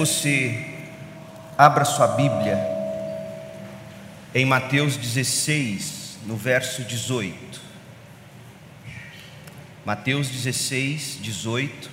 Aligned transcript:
você 0.00 0.64
abra 1.58 1.84
sua 1.84 2.08
Bíblia 2.08 2.56
em 4.34 4.46
Mateus 4.46 4.96
16, 4.96 6.20
no 6.24 6.38
verso 6.38 6.82
18. 6.84 7.60
Mateus 9.84 10.30
16, 10.30 11.18
18. 11.20 11.90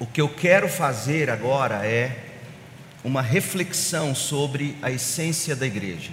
O 0.00 0.06
que 0.06 0.20
eu 0.20 0.28
quero 0.28 0.68
fazer 0.68 1.30
agora 1.30 1.86
é 1.86 2.24
uma 3.04 3.22
reflexão 3.22 4.16
sobre 4.16 4.76
a 4.82 4.90
essência 4.90 5.54
da 5.54 5.64
igreja. 5.64 6.10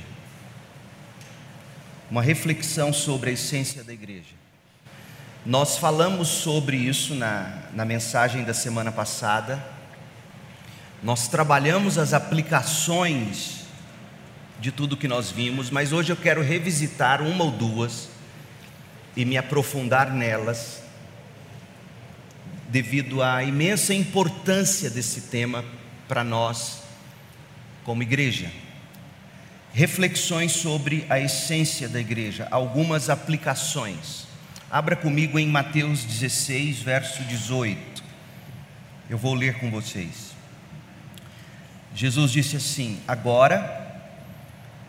Uma 2.11 2.21
reflexão 2.21 2.93
sobre 2.93 3.31
a 3.31 3.33
essência 3.33 3.83
da 3.83 3.93
igreja. 3.93 4.46
Nós 5.47 5.77
falamos 5.77 6.27
sobre 6.27 6.75
isso 6.75 7.15
na, 7.15 7.69
na 7.71 7.85
mensagem 7.85 8.43
da 8.43 8.53
semana 8.53 8.91
passada. 8.91 9.65
Nós 11.01 11.29
trabalhamos 11.29 11.97
as 11.97 12.13
aplicações 12.13 13.61
de 14.59 14.73
tudo 14.73 14.97
que 14.97 15.07
nós 15.07 15.31
vimos, 15.31 15.69
mas 15.69 15.93
hoje 15.93 16.11
eu 16.11 16.17
quero 16.17 16.41
revisitar 16.41 17.21
uma 17.21 17.45
ou 17.45 17.51
duas 17.51 18.09
e 19.15 19.23
me 19.23 19.37
aprofundar 19.37 20.11
nelas, 20.11 20.81
devido 22.67 23.23
à 23.23 23.41
imensa 23.41 23.93
importância 23.93 24.89
desse 24.89 25.21
tema 25.21 25.63
para 26.09 26.25
nós, 26.25 26.81
como 27.85 28.03
igreja. 28.03 28.51
Reflexões 29.71 30.51
sobre 30.51 31.05
a 31.09 31.17
essência 31.17 31.87
da 31.87 32.01
igreja, 32.01 32.49
algumas 32.51 33.09
aplicações. 33.09 34.26
Abra 34.69 34.97
comigo 34.97 35.39
em 35.39 35.47
Mateus 35.47 36.03
16, 36.03 36.81
verso 36.81 37.23
18. 37.23 38.03
Eu 39.09 39.17
vou 39.17 39.33
ler 39.33 39.59
com 39.59 39.71
vocês. 39.71 40.35
Jesus 41.95 42.31
disse 42.33 42.57
assim: 42.57 42.99
Agora 43.07 43.87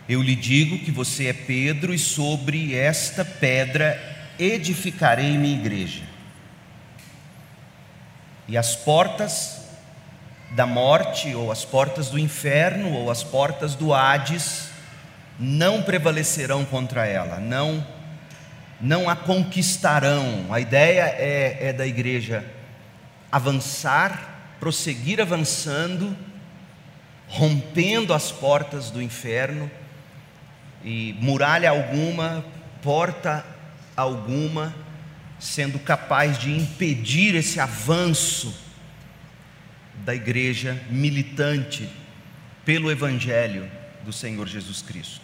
eu 0.08 0.20
lhe 0.20 0.34
digo 0.34 0.80
que 0.80 0.90
você 0.90 1.26
é 1.26 1.32
Pedro, 1.32 1.94
e 1.94 1.98
sobre 1.98 2.74
esta 2.74 3.24
pedra 3.24 3.96
edificarei 4.36 5.38
minha 5.38 5.56
igreja. 5.56 6.02
E 8.48 8.56
as 8.58 8.74
portas 8.74 9.62
da 10.50 10.66
morte, 10.66 11.36
ou 11.36 11.52
as 11.52 11.64
portas 11.64 12.08
do 12.08 12.18
inferno, 12.18 12.94
ou 12.94 13.12
as 13.12 13.22
portas 13.22 13.76
do 13.76 13.94
Hades, 13.94 14.70
não 15.38 15.82
prevalecerão 15.82 16.64
contra 16.64 17.06
ela, 17.06 17.38
não, 17.38 17.86
não 18.80 19.08
a 19.08 19.16
conquistarão. 19.16 20.46
A 20.50 20.60
ideia 20.60 21.02
é, 21.02 21.68
é 21.68 21.72
da 21.72 21.86
igreja 21.86 22.44
avançar, 23.30 24.56
prosseguir 24.60 25.20
avançando, 25.20 26.16
rompendo 27.26 28.14
as 28.14 28.32
portas 28.32 28.90
do 28.90 29.02
inferno 29.02 29.70
e 30.84 31.14
muralha 31.20 31.70
alguma, 31.70 32.44
porta 32.82 33.44
alguma, 33.96 34.74
sendo 35.38 35.78
capaz 35.78 36.38
de 36.38 36.50
impedir 36.50 37.34
esse 37.34 37.60
avanço 37.60 38.54
da 40.04 40.14
igreja 40.14 40.80
militante 40.90 41.88
pelo 42.64 42.90
Evangelho 42.90 43.70
do 44.04 44.12
Senhor 44.12 44.46
Jesus 44.46 44.80
Cristo. 44.80 45.20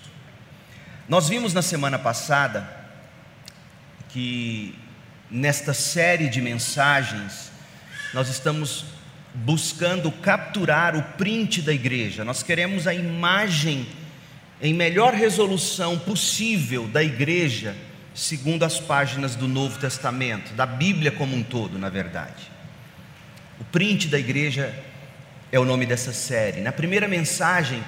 Nós 1.09 1.29
vimos 1.29 1.55
na 1.55 1.63
semana 1.63 1.99
passada 1.99 2.84
que 4.15 4.73
nesta 5.29 5.75
série 5.75 6.29
de 6.29 6.41
mensagens 6.41 7.51
nós 8.13 8.29
estamos 8.29 8.85
buscando 9.35 10.09
capturar 10.13 10.95
o 10.95 11.03
print 11.19 11.61
da 11.61 11.73
igreja, 11.73 12.25
nós 12.25 12.41
queremos 12.41 12.87
a 12.87 12.95
imagem 12.95 13.85
em 14.63 14.73
melhor 14.73 15.15
resolução 15.15 15.99
possível 15.99 16.87
da 16.87 17.03
igreja, 17.03 17.75
segundo 18.15 18.63
as 18.63 18.79
páginas 18.79 19.35
do 19.35 19.49
Novo 19.49 19.81
Testamento, 19.81 20.55
da 20.55 20.65
Bíblia 20.65 21.11
como 21.11 21.35
um 21.35 21.43
todo, 21.43 21.77
na 21.77 21.89
verdade. 21.89 22.49
O 23.59 23.65
print 23.65 24.07
da 24.07 24.19
igreja 24.19 24.73
é 25.51 25.59
o 25.59 25.65
nome 25.65 25.87
dessa 25.87 26.13
série. 26.13 26.61
Na 26.61 26.71
primeira 26.71 27.09
mensagem, 27.09 27.83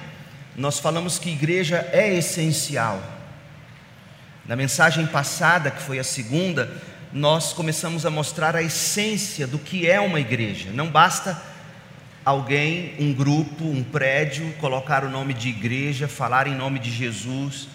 nós 0.57 0.77
falamos 0.77 1.17
que 1.17 1.29
igreja 1.29 1.87
é 1.93 2.13
essencial. 2.13 3.16
Na 4.47 4.55
mensagem 4.55 5.05
passada, 5.05 5.69
que 5.69 5.81
foi 5.81 5.99
a 5.99 6.03
segunda, 6.03 6.71
nós 7.11 7.51
começamos 7.51 8.05
a 8.05 8.09
mostrar 8.09 8.55
a 8.55 8.61
essência 8.61 9.45
do 9.45 9.59
que 9.59 9.89
é 9.89 9.99
uma 9.99 10.21
igreja. 10.21 10.69
Não 10.73 10.87
basta 10.87 11.41
alguém, 12.23 12.93
um 12.97 13.13
grupo, 13.13 13.65
um 13.65 13.83
prédio, 13.83 14.53
colocar 14.53 15.03
o 15.03 15.09
nome 15.09 15.33
de 15.33 15.49
igreja, 15.49 16.07
falar 16.07 16.47
em 16.47 16.55
nome 16.55 16.79
de 16.79 16.91
Jesus 16.91 17.67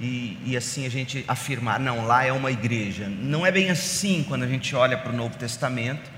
e, 0.00 0.38
e, 0.44 0.56
assim 0.56 0.86
a 0.86 0.90
gente 0.90 1.24
afirmar, 1.26 1.80
não, 1.80 2.06
lá 2.06 2.24
é 2.24 2.32
uma 2.32 2.50
igreja. 2.52 3.08
Não 3.08 3.44
é 3.44 3.50
bem 3.50 3.70
assim 3.70 4.24
quando 4.28 4.44
a 4.44 4.46
gente 4.46 4.74
olha 4.76 4.96
para 4.96 5.10
o 5.10 5.16
Novo 5.16 5.36
Testamento. 5.36 6.10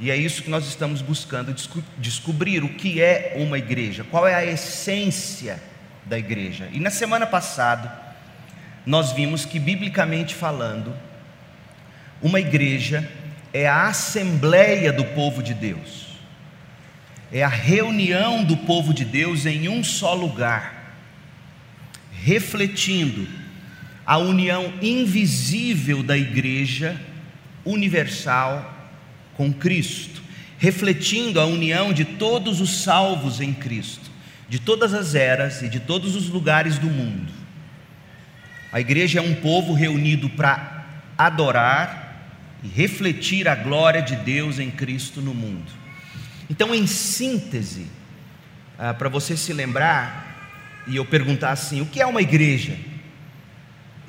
E 0.00 0.10
é 0.10 0.16
isso 0.16 0.42
que 0.42 0.50
nós 0.50 0.66
estamos 0.66 1.00
buscando 1.00 1.54
descobrir 1.98 2.64
o 2.64 2.70
que 2.70 3.00
é 3.00 3.34
uma 3.36 3.56
igreja, 3.58 4.04
qual 4.10 4.26
é 4.26 4.34
a 4.34 4.44
essência 4.44 5.62
da 6.04 6.18
igreja. 6.18 6.68
E 6.72 6.80
na 6.80 6.90
semana 6.90 7.26
passada, 7.26 8.03
nós 8.86 9.12
vimos 9.12 9.44
que, 9.44 9.58
biblicamente 9.58 10.34
falando, 10.34 10.94
uma 12.20 12.40
igreja 12.40 13.08
é 13.52 13.66
a 13.68 13.88
assembleia 13.88 14.92
do 14.92 15.04
povo 15.04 15.42
de 15.42 15.54
Deus, 15.54 16.06
é 17.32 17.42
a 17.42 17.48
reunião 17.48 18.44
do 18.44 18.56
povo 18.56 18.92
de 18.92 19.04
Deus 19.04 19.46
em 19.46 19.68
um 19.68 19.82
só 19.82 20.14
lugar, 20.14 20.96
refletindo 22.12 23.26
a 24.06 24.18
união 24.18 24.72
invisível 24.82 26.02
da 26.02 26.16
igreja 26.16 27.00
universal 27.64 28.72
com 29.34 29.52
Cristo, 29.52 30.22
refletindo 30.58 31.40
a 31.40 31.46
união 31.46 31.92
de 31.92 32.04
todos 32.04 32.60
os 32.60 32.82
salvos 32.82 33.40
em 33.40 33.52
Cristo, 33.52 34.10
de 34.48 34.58
todas 34.58 34.92
as 34.92 35.14
eras 35.14 35.62
e 35.62 35.68
de 35.68 35.80
todos 35.80 36.14
os 36.14 36.28
lugares 36.28 36.78
do 36.78 36.86
mundo. 36.86 37.43
A 38.74 38.80
igreja 38.80 39.20
é 39.20 39.22
um 39.22 39.36
povo 39.36 39.72
reunido 39.72 40.28
para 40.28 40.84
adorar 41.16 42.26
e 42.60 42.66
refletir 42.66 43.46
a 43.46 43.54
glória 43.54 44.02
de 44.02 44.16
Deus 44.16 44.58
em 44.58 44.68
Cristo 44.68 45.20
no 45.20 45.32
mundo. 45.32 45.70
Então, 46.50 46.74
em 46.74 46.84
síntese, 46.84 47.86
ah, 48.76 48.92
para 48.92 49.08
você 49.08 49.36
se 49.36 49.52
lembrar, 49.52 50.82
e 50.88 50.96
eu 50.96 51.04
perguntar 51.04 51.52
assim: 51.52 51.82
o 51.82 51.86
que 51.86 52.00
é 52.00 52.06
uma 52.06 52.20
igreja? 52.20 52.76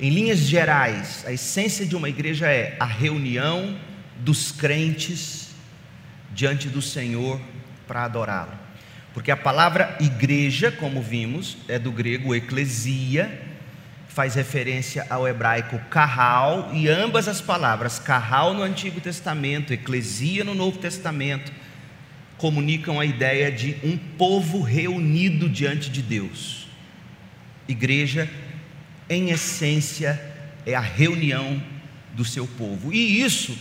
Em 0.00 0.10
linhas 0.10 0.40
gerais, 0.40 1.24
a 1.24 1.32
essência 1.32 1.86
de 1.86 1.94
uma 1.94 2.08
igreja 2.08 2.48
é 2.48 2.76
a 2.80 2.86
reunião 2.86 3.78
dos 4.18 4.50
crentes 4.50 5.50
diante 6.34 6.68
do 6.68 6.82
Senhor 6.82 7.40
para 7.86 8.02
adorá-lo. 8.02 8.58
Porque 9.14 9.30
a 9.30 9.36
palavra 9.36 9.96
igreja, 10.00 10.72
como 10.72 11.00
vimos, 11.00 11.56
é 11.68 11.78
do 11.78 11.92
grego 11.92 12.34
eclesia, 12.34 13.45
faz 14.16 14.34
referência 14.34 15.06
ao 15.10 15.28
hebraico 15.28 15.78
carral, 15.90 16.70
e 16.72 16.88
ambas 16.88 17.28
as 17.28 17.42
palavras, 17.42 17.98
carral 17.98 18.54
no 18.54 18.62
Antigo 18.62 18.98
Testamento, 18.98 19.74
eclesia 19.74 20.42
no 20.42 20.54
Novo 20.54 20.78
Testamento, 20.78 21.52
comunicam 22.38 22.98
a 22.98 23.04
ideia 23.04 23.52
de 23.52 23.76
um 23.84 23.98
povo 23.98 24.62
reunido 24.62 25.50
diante 25.50 25.90
de 25.90 26.00
Deus. 26.00 26.66
Igreja, 27.68 28.26
em 29.06 29.28
essência, 29.28 30.18
é 30.64 30.74
a 30.74 30.80
reunião 30.80 31.62
do 32.14 32.24
seu 32.24 32.46
povo, 32.46 32.94
e 32.94 33.20
isso 33.20 33.54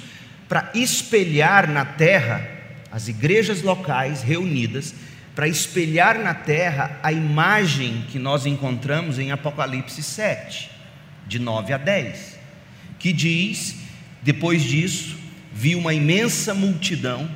para 0.47 0.71
espelhar 0.73 1.69
na 1.69 1.83
terra 1.83 2.49
as 2.89 3.09
igrejas 3.09 3.61
locais 3.61 4.23
reunidas, 4.23 4.95
para 5.35 5.49
espelhar 5.49 6.17
na 6.17 6.33
terra 6.33 6.97
a 7.03 7.11
imagem 7.11 8.05
que 8.09 8.17
nós 8.17 8.45
encontramos 8.45 9.19
em 9.19 9.31
Apocalipse 9.31 10.01
7, 10.01 10.71
de 11.27 11.37
9 11.39 11.73
a 11.73 11.77
10, 11.77 12.39
que 12.97 13.11
diz: 13.11 13.75
depois 14.23 14.63
disso, 14.63 15.17
vi 15.53 15.75
uma 15.75 15.93
imensa 15.93 16.53
multidão, 16.53 17.29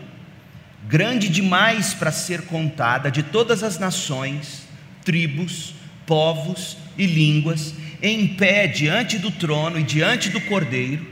grande 0.88 1.28
demais 1.28 1.94
para 1.94 2.12
ser 2.12 2.44
contada, 2.44 3.12
de 3.12 3.22
todas 3.22 3.63
as 3.63 3.78
nações, 3.78 4.63
tribos, 5.04 5.75
povos 6.06 6.78
e 6.98 7.06
línguas, 7.06 7.74
em 8.02 8.30
pé 8.30 8.66
diante 8.66 9.18
do 9.18 9.30
trono 9.30 9.78
e 9.78 9.84
diante 9.84 10.30
do 10.30 10.40
cordeiro. 10.40 11.06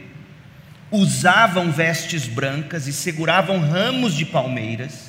Usavam 0.89 1.69
vestes 1.69 2.27
brancas 2.27 2.87
e 2.87 2.93
seguravam 2.93 3.59
ramos 3.59 4.13
de 4.13 4.23
palmeiras 4.23 5.06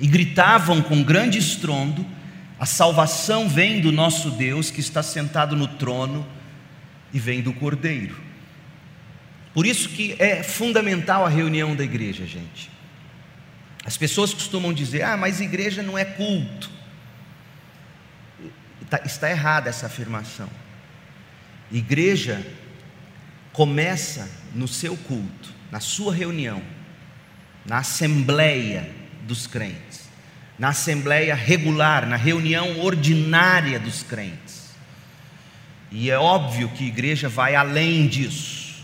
e 0.00 0.06
gritavam 0.06 0.82
com 0.82 1.02
grande 1.02 1.38
estrondo: 1.38 2.06
A 2.58 2.66
salvação 2.66 3.48
vem 3.48 3.80
do 3.80 3.92
nosso 3.92 4.30
Deus 4.30 4.70
que 4.70 4.80
está 4.80 5.02
sentado 5.02 5.56
no 5.56 5.66
trono 5.66 6.26
e 7.12 7.18
vem 7.18 7.42
do 7.42 7.52
Cordeiro. 7.52 8.16
Por 9.54 9.66
isso 9.66 9.90
que 9.90 10.16
é 10.18 10.42
fundamental 10.42 11.26
a 11.26 11.28
reunião 11.28 11.76
da 11.76 11.84
igreja, 11.84 12.26
gente. 12.26 12.70
As 13.84 13.96
pessoas 13.96 14.32
costumam 14.32 14.72
dizer: 14.72 15.02
ah, 15.02 15.16
mas 15.16 15.40
igreja 15.40 15.82
não 15.82 15.98
é 15.98 16.04
culto. 16.04 16.70
Está, 18.80 19.00
está 19.04 19.30
errada 19.30 19.68
essa 19.68 19.86
afirmação. 19.86 20.48
Igreja 21.70 22.44
começa 23.52 24.30
no 24.54 24.66
seu 24.66 24.96
culto, 24.96 25.52
na 25.70 25.80
sua 25.80 26.14
reunião, 26.14 26.62
na 27.64 27.78
assembleia 27.78 29.01
dos 29.22 29.46
crentes, 29.46 30.08
na 30.58 30.68
assembleia 30.68 31.34
regular, 31.34 32.06
na 32.06 32.16
reunião 32.16 32.80
ordinária 32.80 33.78
dos 33.78 34.02
crentes. 34.02 34.72
E 35.90 36.10
é 36.10 36.18
óbvio 36.18 36.68
que 36.70 36.84
a 36.84 36.88
igreja 36.88 37.28
vai 37.28 37.54
além 37.54 38.06
disso. 38.06 38.82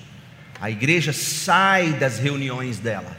A 0.61 0.71
igreja 0.71 1.13
sai 1.13 1.93
das 1.93 2.19
reuniões 2.19 2.79
dela. 2.79 3.17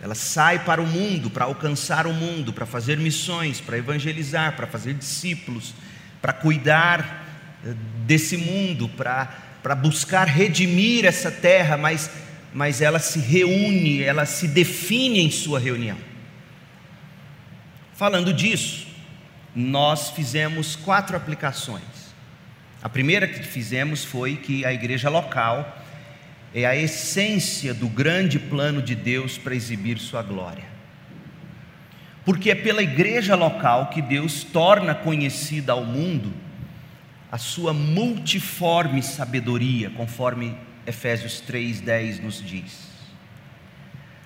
Ela 0.00 0.16
sai 0.16 0.58
para 0.64 0.82
o 0.82 0.86
mundo, 0.86 1.30
para 1.30 1.44
alcançar 1.44 2.08
o 2.08 2.12
mundo, 2.12 2.52
para 2.52 2.66
fazer 2.66 2.98
missões, 2.98 3.60
para 3.60 3.78
evangelizar, 3.78 4.56
para 4.56 4.66
fazer 4.66 4.94
discípulos, 4.94 5.74
para 6.20 6.32
cuidar 6.32 7.24
eh, 7.64 7.72
desse 8.04 8.36
mundo, 8.36 8.88
para, 8.88 9.26
para 9.62 9.76
buscar 9.76 10.26
redimir 10.26 11.04
essa 11.04 11.30
terra, 11.30 11.76
mas, 11.76 12.10
mas 12.52 12.80
ela 12.80 12.98
se 12.98 13.20
reúne, 13.20 14.02
ela 14.02 14.26
se 14.26 14.48
define 14.48 15.20
em 15.20 15.30
sua 15.30 15.60
reunião. 15.60 15.98
Falando 17.94 18.32
disso, 18.32 18.86
nós 19.54 20.10
fizemos 20.10 20.76
quatro 20.76 21.16
aplicações. 21.16 21.82
A 22.82 22.88
primeira 22.88 23.28
que 23.28 23.42
fizemos 23.42 24.04
foi 24.04 24.36
que 24.36 24.64
a 24.64 24.72
igreja 24.72 25.08
local 25.08 25.78
é 26.54 26.64
a 26.64 26.76
essência 26.76 27.72
do 27.72 27.88
grande 27.88 28.38
plano 28.38 28.82
de 28.82 28.94
Deus 28.94 29.38
para 29.38 29.54
exibir 29.54 29.98
Sua 29.98 30.22
glória. 30.22 30.64
Porque 32.24 32.50
é 32.50 32.54
pela 32.54 32.82
igreja 32.82 33.34
local 33.34 33.88
que 33.88 34.00
Deus 34.00 34.44
torna 34.44 34.94
conhecida 34.94 35.72
ao 35.72 35.84
mundo 35.84 36.32
a 37.30 37.38
sua 37.38 37.72
multiforme 37.72 39.02
sabedoria, 39.02 39.88
conforme 39.90 40.54
Efésios 40.86 41.42
3,10 41.42 42.22
nos 42.22 42.44
diz. 42.44 42.91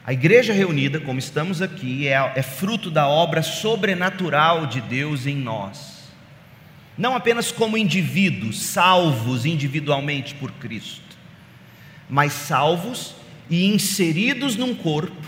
A 0.06 0.12
igreja 0.12 0.52
reunida, 0.52 1.00
como 1.00 1.18
estamos 1.18 1.60
aqui, 1.60 2.06
é, 2.06 2.12
é 2.36 2.42
fruto 2.42 2.92
da 2.92 3.08
obra 3.08 3.42
sobrenatural 3.42 4.64
de 4.66 4.80
Deus 4.80 5.26
em 5.26 5.34
nós. 5.34 6.04
Não 6.96 7.16
apenas 7.16 7.50
como 7.50 7.76
indivíduos, 7.76 8.62
salvos 8.62 9.44
individualmente 9.44 10.36
por 10.36 10.52
Cristo, 10.52 11.02
mas 12.08 12.32
salvos 12.32 13.16
e 13.50 13.66
inseridos 13.66 14.54
num 14.54 14.76
corpo, 14.76 15.26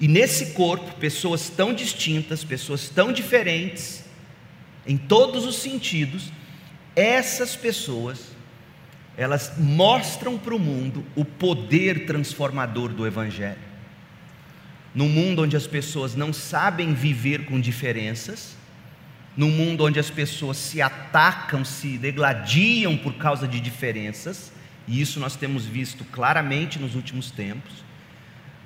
e 0.00 0.08
nesse 0.08 0.52
corpo, 0.52 0.94
pessoas 0.94 1.50
tão 1.50 1.74
distintas, 1.74 2.42
pessoas 2.42 2.88
tão 2.88 3.12
diferentes, 3.12 4.06
em 4.86 4.96
todos 4.96 5.44
os 5.44 5.56
sentidos, 5.56 6.32
essas 6.96 7.54
pessoas, 7.54 8.28
elas 9.20 9.52
mostram 9.58 10.38
para 10.38 10.54
o 10.54 10.58
mundo 10.58 11.04
o 11.14 11.26
poder 11.26 12.06
transformador 12.06 12.88
do 12.88 13.06
Evangelho. 13.06 13.58
Num 14.94 15.10
mundo 15.10 15.42
onde 15.42 15.54
as 15.54 15.66
pessoas 15.66 16.14
não 16.14 16.32
sabem 16.32 16.94
viver 16.94 17.44
com 17.44 17.60
diferenças, 17.60 18.56
num 19.36 19.50
mundo 19.50 19.84
onde 19.84 20.00
as 20.00 20.08
pessoas 20.08 20.56
se 20.56 20.80
atacam, 20.80 21.66
se 21.66 21.98
degladiam 21.98 22.96
por 22.96 23.12
causa 23.16 23.46
de 23.46 23.60
diferenças, 23.60 24.50
e 24.88 25.02
isso 25.02 25.20
nós 25.20 25.36
temos 25.36 25.66
visto 25.66 26.02
claramente 26.06 26.78
nos 26.78 26.94
últimos 26.94 27.30
tempos. 27.30 27.84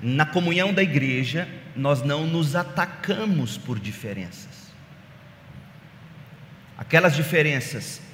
Na 0.01 0.25
comunhão 0.25 0.73
da 0.73 0.81
igreja, 0.81 1.49
nós 1.75 2.01
não 2.01 2.25
nos 2.25 2.55
atacamos 2.55 3.57
por 3.57 3.77
diferenças. 3.77 4.71
Aquelas 6.77 7.13
diferenças 7.13 8.04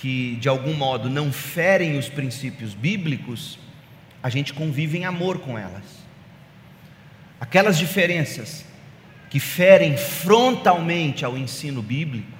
que 0.00 0.36
de 0.36 0.48
algum 0.48 0.74
modo 0.74 1.10
não 1.10 1.32
ferem 1.32 1.98
os 1.98 2.08
princípios 2.08 2.72
bíblicos, 2.72 3.58
a 4.22 4.30
gente 4.30 4.54
convive 4.54 4.98
em 4.98 5.04
amor 5.04 5.40
com 5.40 5.58
elas. 5.58 5.84
Aquelas 7.40 7.76
diferenças 7.76 8.64
que 9.28 9.40
ferem 9.40 9.96
frontalmente 9.96 11.24
ao 11.24 11.36
ensino 11.36 11.82
bíblico, 11.82 12.38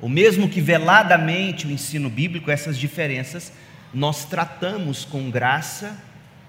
ou 0.00 0.08
mesmo 0.08 0.48
que 0.48 0.60
veladamente 0.60 1.66
o 1.66 1.70
ensino 1.70 2.08
bíblico, 2.08 2.50
essas 2.50 2.78
diferenças 2.78 3.52
nós 3.92 4.24
tratamos 4.24 5.04
com 5.04 5.30
graça 5.30 5.98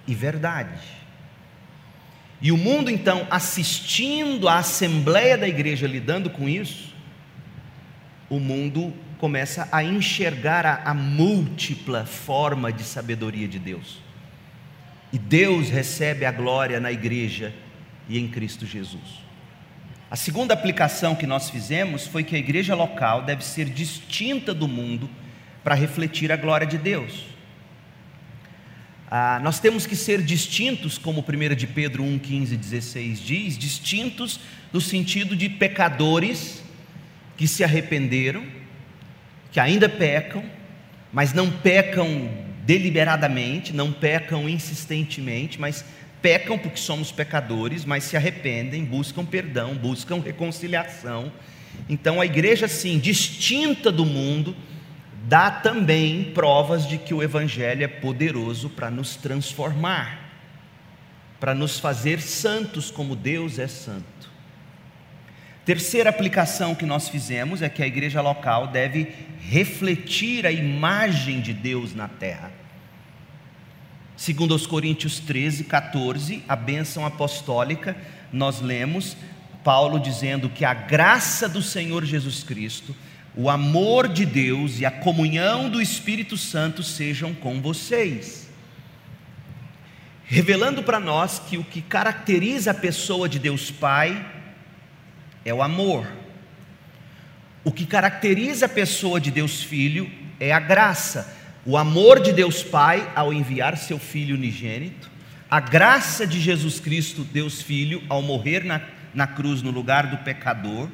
e 0.07 0.13
verdade. 0.13 1.01
E 2.41 2.51
o 2.51 2.57
mundo 2.57 2.89
então, 2.89 3.27
assistindo 3.29 4.47
à 4.47 4.57
assembleia 4.57 5.37
da 5.37 5.47
igreja 5.47 5.87
lidando 5.87 6.29
com 6.29 6.49
isso, 6.49 6.93
o 8.29 8.39
mundo 8.39 8.93
começa 9.21 9.69
a 9.71 9.83
enxergar 9.83 10.65
a, 10.65 10.81
a 10.83 10.95
múltipla 10.95 12.07
forma 12.07 12.73
de 12.73 12.83
sabedoria 12.83 13.47
de 13.47 13.59
Deus. 13.59 13.99
E 15.13 15.19
Deus 15.19 15.69
recebe 15.69 16.25
a 16.25 16.31
glória 16.31 16.79
na 16.79 16.91
igreja 16.91 17.53
e 18.09 18.17
em 18.17 18.27
Cristo 18.27 18.65
Jesus. 18.65 19.21
A 20.09 20.15
segunda 20.15 20.55
aplicação 20.55 21.13
que 21.13 21.27
nós 21.27 21.51
fizemos 21.51 22.07
foi 22.07 22.23
que 22.23 22.35
a 22.35 22.39
igreja 22.39 22.73
local 22.73 23.21
deve 23.21 23.45
ser 23.45 23.65
distinta 23.65 24.55
do 24.55 24.67
mundo 24.67 25.07
para 25.63 25.75
refletir 25.75 26.31
a 26.31 26.35
glória 26.35 26.65
de 26.65 26.79
Deus. 26.79 27.27
Ah, 29.07 29.39
nós 29.43 29.59
temos 29.59 29.85
que 29.85 29.95
ser 29.95 30.23
distintos, 30.23 30.97
como 30.97 31.23
1 31.23 31.55
de 31.55 31.67
Pedro 31.67 32.01
1, 32.01 32.17
15 32.17 32.55
e 32.55 32.57
16 32.57 33.19
diz, 33.19 33.55
distintos 33.55 34.39
no 34.73 34.81
sentido 34.81 35.35
de 35.35 35.47
pecadores 35.47 36.63
que 37.37 37.47
se 37.47 37.63
arrependeram, 37.63 38.60
que 39.51 39.59
ainda 39.59 39.89
pecam, 39.89 40.43
mas 41.11 41.33
não 41.33 41.51
pecam 41.51 42.29
deliberadamente, 42.65 43.73
não 43.73 43.91
pecam 43.91 44.47
insistentemente, 44.47 45.59
mas 45.59 45.83
pecam 46.21 46.57
porque 46.57 46.77
somos 46.77 47.11
pecadores, 47.11 47.83
mas 47.83 48.03
se 48.03 48.15
arrependem, 48.15 48.85
buscam 48.85 49.25
perdão, 49.25 49.75
buscam 49.75 50.19
reconciliação. 50.19 51.31
Então 51.89 52.21
a 52.21 52.25
igreja, 52.25 52.67
sim, 52.67 52.99
distinta 52.99 53.91
do 53.91 54.05
mundo, 54.05 54.55
dá 55.27 55.49
também 55.49 56.31
provas 56.33 56.87
de 56.87 56.97
que 56.97 57.13
o 57.13 57.23
Evangelho 57.23 57.83
é 57.83 57.87
poderoso 57.87 58.69
para 58.69 58.89
nos 58.89 59.15
transformar, 59.15 60.29
para 61.39 61.55
nos 61.55 61.79
fazer 61.79 62.21
santos 62.21 62.91
como 62.91 63.15
Deus 63.15 63.57
é 63.59 63.67
santo. 63.67 64.20
Terceira 65.65 66.09
aplicação 66.09 66.73
que 66.73 66.85
nós 66.85 67.07
fizemos 67.09 67.61
é 67.61 67.69
que 67.69 67.83
a 67.83 67.87
igreja 67.87 68.21
local 68.21 68.67
deve 68.67 69.07
refletir 69.39 70.45
a 70.45 70.51
imagem 70.51 71.39
de 71.39 71.53
Deus 71.53 71.93
na 71.93 72.07
terra. 72.07 72.51
Segundo 74.17 74.53
aos 74.53 74.65
Coríntios 74.65 75.19
13, 75.19 75.63
14, 75.65 76.43
a 76.47 76.55
bênção 76.55 77.05
apostólica, 77.05 77.95
nós 78.31 78.61
lemos 78.61 79.15
Paulo 79.63 79.99
dizendo 79.99 80.49
que 80.49 80.65
a 80.65 80.73
graça 80.73 81.47
do 81.47 81.61
Senhor 81.61 82.05
Jesus 82.05 82.43
Cristo 82.43 82.95
o 83.35 83.49
amor 83.49 84.07
de 84.07 84.25
Deus 84.25 84.79
e 84.79 84.85
a 84.85 84.91
comunhão 84.91 85.69
do 85.69 85.81
Espírito 85.81 86.35
Santo 86.35 86.83
sejam 86.83 87.33
com 87.33 87.61
vocês. 87.61 88.49
Revelando 90.25 90.83
para 90.83 90.99
nós 90.99 91.39
que 91.39 91.57
o 91.57 91.63
que 91.63 91.81
caracteriza 91.81 92.71
a 92.71 92.73
pessoa 92.73 93.29
de 93.29 93.39
Deus 93.39 93.71
Pai 93.71 94.25
é 95.43 95.53
o 95.53 95.61
amor. 95.61 96.07
O 97.63 97.71
que 97.71 97.85
caracteriza 97.85 98.65
a 98.65 98.69
pessoa 98.69 99.19
de 99.19 99.29
Deus 99.29 99.63
Filho 99.63 100.09
é 100.39 100.51
a 100.51 100.59
graça. 100.59 101.37
O 101.65 101.77
amor 101.77 102.19
de 102.19 102.33
Deus 102.33 102.63
Pai 102.63 103.11
ao 103.15 103.31
enviar 103.31 103.77
seu 103.77 103.99
Filho 103.99 104.35
unigênito, 104.35 105.09
a 105.49 105.59
graça 105.59 106.25
de 106.25 106.39
Jesus 106.39 106.79
Cristo, 106.79 107.23
Deus 107.23 107.61
Filho, 107.61 108.01
ao 108.09 108.21
morrer 108.21 108.63
na, 108.63 108.81
na 109.13 109.27
cruz 109.27 109.61
no 109.61 109.69
lugar 109.69 110.07
do 110.07 110.17
pecador, 110.17 110.89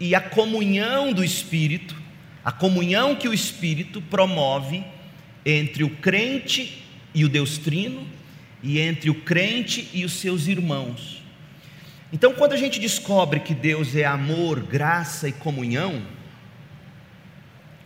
e 0.00 0.14
a 0.14 0.20
comunhão 0.20 1.12
do 1.12 1.22
Espírito, 1.22 1.94
a 2.44 2.50
comunhão 2.50 3.14
que 3.14 3.28
o 3.28 3.34
Espírito 3.34 4.00
promove 4.00 4.84
entre 5.44 5.84
o 5.84 5.90
crente 5.90 6.82
e 7.14 7.24
o 7.24 7.28
Deus 7.28 7.58
Trino, 7.58 8.06
e 8.62 8.80
entre 8.80 9.10
o 9.10 9.14
crente 9.14 9.88
e 9.92 10.04
os 10.04 10.14
seus 10.14 10.48
irmãos. 10.48 11.17
Então, 12.12 12.32
quando 12.32 12.52
a 12.54 12.56
gente 12.56 12.80
descobre 12.80 13.40
que 13.40 13.54
Deus 13.54 13.94
é 13.94 14.04
amor, 14.04 14.60
graça 14.60 15.28
e 15.28 15.32
comunhão, 15.32 16.02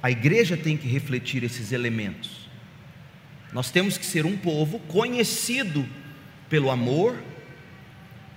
a 0.02 0.10
igreja 0.10 0.56
tem 0.56 0.76
que 0.76 0.88
refletir 0.88 1.42
esses 1.42 1.72
elementos. 1.72 2.48
Nós 3.52 3.70
temos 3.70 3.98
que 3.98 4.06
ser 4.06 4.24
um 4.24 4.36
povo 4.36 4.78
conhecido 4.80 5.86
pelo 6.48 6.70
amor, 6.70 7.16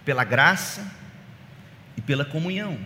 pela 0.04 0.24
graça 0.24 0.92
e 1.96 2.02
pela 2.02 2.26
comunhão. 2.26 2.78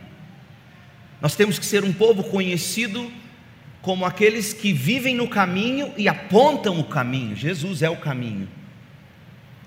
Nós 1.21 1.35
temos 1.35 1.57
que 1.57 1.65
ser 1.65 1.83
um 1.83 1.93
povo 1.93 2.23
conhecido 2.23 3.11
como 3.81 4.05
aqueles 4.05 4.53
que 4.53 4.73
vivem 4.73 5.15
no 5.15 5.27
caminho 5.27 5.93
e 5.97 6.07
apontam 6.07 6.79
o 6.79 6.83
caminho. 6.83 7.35
Jesus 7.35 7.81
é 7.81 7.89
o 7.89 7.97
caminho. 7.97 8.47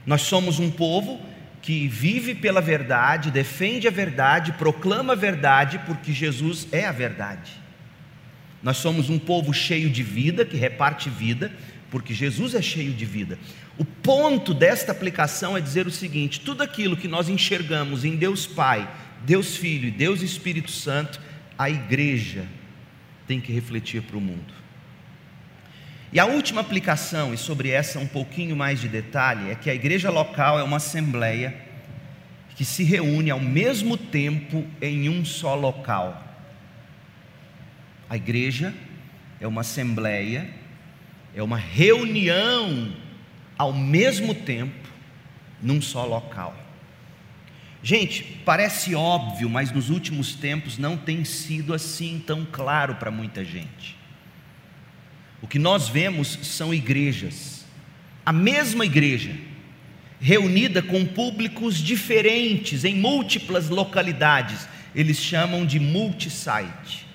Nós 0.07 0.23
somos 0.23 0.59
um 0.59 0.71
povo 0.71 1.21
que 1.63 1.87
vive 1.87 2.35
pela 2.35 2.61
verdade, 2.61 3.31
defende 3.31 3.87
a 3.87 3.91
verdade, 3.91 4.53
proclama 4.53 5.13
a 5.13 5.17
verdade, 5.17 5.81
porque 5.87 6.13
Jesus 6.13 6.67
é 6.73 6.85
a 6.85 6.93
verdade. 6.93 7.53
Nós 8.61 8.77
somos 8.79 9.09
um 9.09 9.19
povo 9.19 9.55
cheio 9.55 9.89
de 9.89 10.03
vida, 10.03 10.45
que 10.45 10.57
reparte 10.57 11.09
vida, 11.09 11.53
porque 11.89 12.13
Jesus 12.13 12.55
é 12.55 12.61
cheio 12.61 12.93
de 12.93 13.05
vida. 13.05 13.39
O 13.79 13.85
ponto 13.85 14.53
desta 14.53 14.91
aplicação 14.91 15.57
é 15.57 15.61
dizer 15.61 15.87
o 15.87 15.91
seguinte: 15.91 16.41
tudo 16.41 16.63
aquilo 16.63 16.97
que 16.97 17.09
nós 17.09 17.29
enxergamos 17.29 18.05
em 18.05 18.17
Deus 18.17 18.45
Pai, 18.45 18.93
Deus 19.25 19.57
Filho 19.57 19.87
e 19.87 19.93
Deus 19.93 20.21
Espírito 20.21 20.71
Santo, 20.71 21.21
a 21.57 21.71
igreja 21.71 22.45
tem 23.27 23.41
que 23.41 23.53
refletir 23.53 24.03
para 24.03 24.17
o 24.17 24.21
mundo. 24.21 24.62
E 26.13 26.21
a 26.21 26.27
última 26.27 26.61
aplicação, 26.61 27.33
e 27.33 27.39
sobre 27.39 27.71
essa 27.71 27.99
um 27.99 28.07
pouquinho 28.07 28.55
mais 28.55 28.81
de 28.81 28.87
detalhe, 28.87 29.51
é 29.51 29.55
que 29.55 29.71
a 29.71 29.75
igreja 29.75 30.11
local 30.11 30.59
é 30.59 30.63
uma 30.63 30.77
assembleia 30.77 31.57
que 32.55 32.67
se 32.67 32.85
reúne 32.85 33.31
ao 33.31 33.41
mesmo 33.41 33.97
tempo 33.97 34.67
em 34.81 35.09
um 35.09 35.25
só 35.25 35.55
local. 35.55 36.23
A 38.11 38.17
igreja 38.17 38.75
é 39.41 39.47
uma 39.47 39.63
assembleia, 39.63 40.51
é 41.35 41.43
uma 41.43 41.57
reunião 41.57 42.93
ao 43.57 43.73
mesmo 43.73 44.35
tempo 44.35 44.89
num 45.63 45.81
só 45.81 46.05
local. 46.05 46.55
Gente, 47.83 48.23
parece 48.45 48.95
óbvio, 48.95 49.49
mas 49.49 49.73
nos 49.73 49.89
últimos 49.89 50.35
tempos 50.35 50.77
não 50.77 50.97
tem 50.97 51.25
sido 51.25 51.73
assim 51.73 52.23
tão 52.25 52.45
claro 52.45 52.97
para 52.97 53.11
muita 53.11 53.43
gente. 53.43 54.02
O 55.43 55.47
que 55.47 55.59
nós 55.59 55.89
vemos 55.89 56.39
são 56.43 56.73
igrejas, 56.73 57.67
a 58.25 58.33
mesma 58.33 58.87
igreja, 58.87 59.33
reunida 60.21 60.81
com 60.81 61.05
públicos 61.05 61.77
diferentes 61.77 62.85
em 62.85 62.95
múltiplas 62.95 63.69
localidades, 63.69 64.69
eles 64.95 65.19
chamam 65.19 65.67
de 65.67 65.81
multisite. 65.81 67.07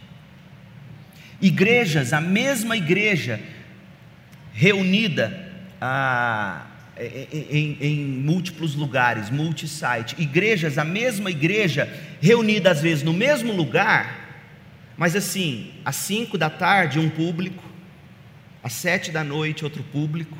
Igrejas, 1.42 2.12
a 2.12 2.20
mesma 2.20 2.76
igreja, 2.76 3.40
reunida 4.54 5.48
a 5.80 6.66
em, 7.00 7.78
em, 7.80 7.96
múltiplos 8.06 8.74
lugares, 8.74 9.30
multisite, 9.30 10.16
igrejas, 10.18 10.78
a 10.78 10.84
mesma 10.84 11.30
igreja, 11.30 11.88
reunida 12.20 12.72
às 12.72 12.82
vezes 12.82 13.04
no 13.04 13.14
mesmo 13.14 13.54
lugar, 13.54 14.26
mas 14.98 15.16
assim, 15.16 15.72
às 15.86 15.96
cinco 15.96 16.38
da 16.38 16.50
tarde 16.50 17.00
um 17.00 17.10
público, 17.10 17.64
às 18.68 18.74
sete 18.74 19.12
da 19.12 19.24
noite 19.24 19.64
outro 19.64 19.82
público, 19.82 20.38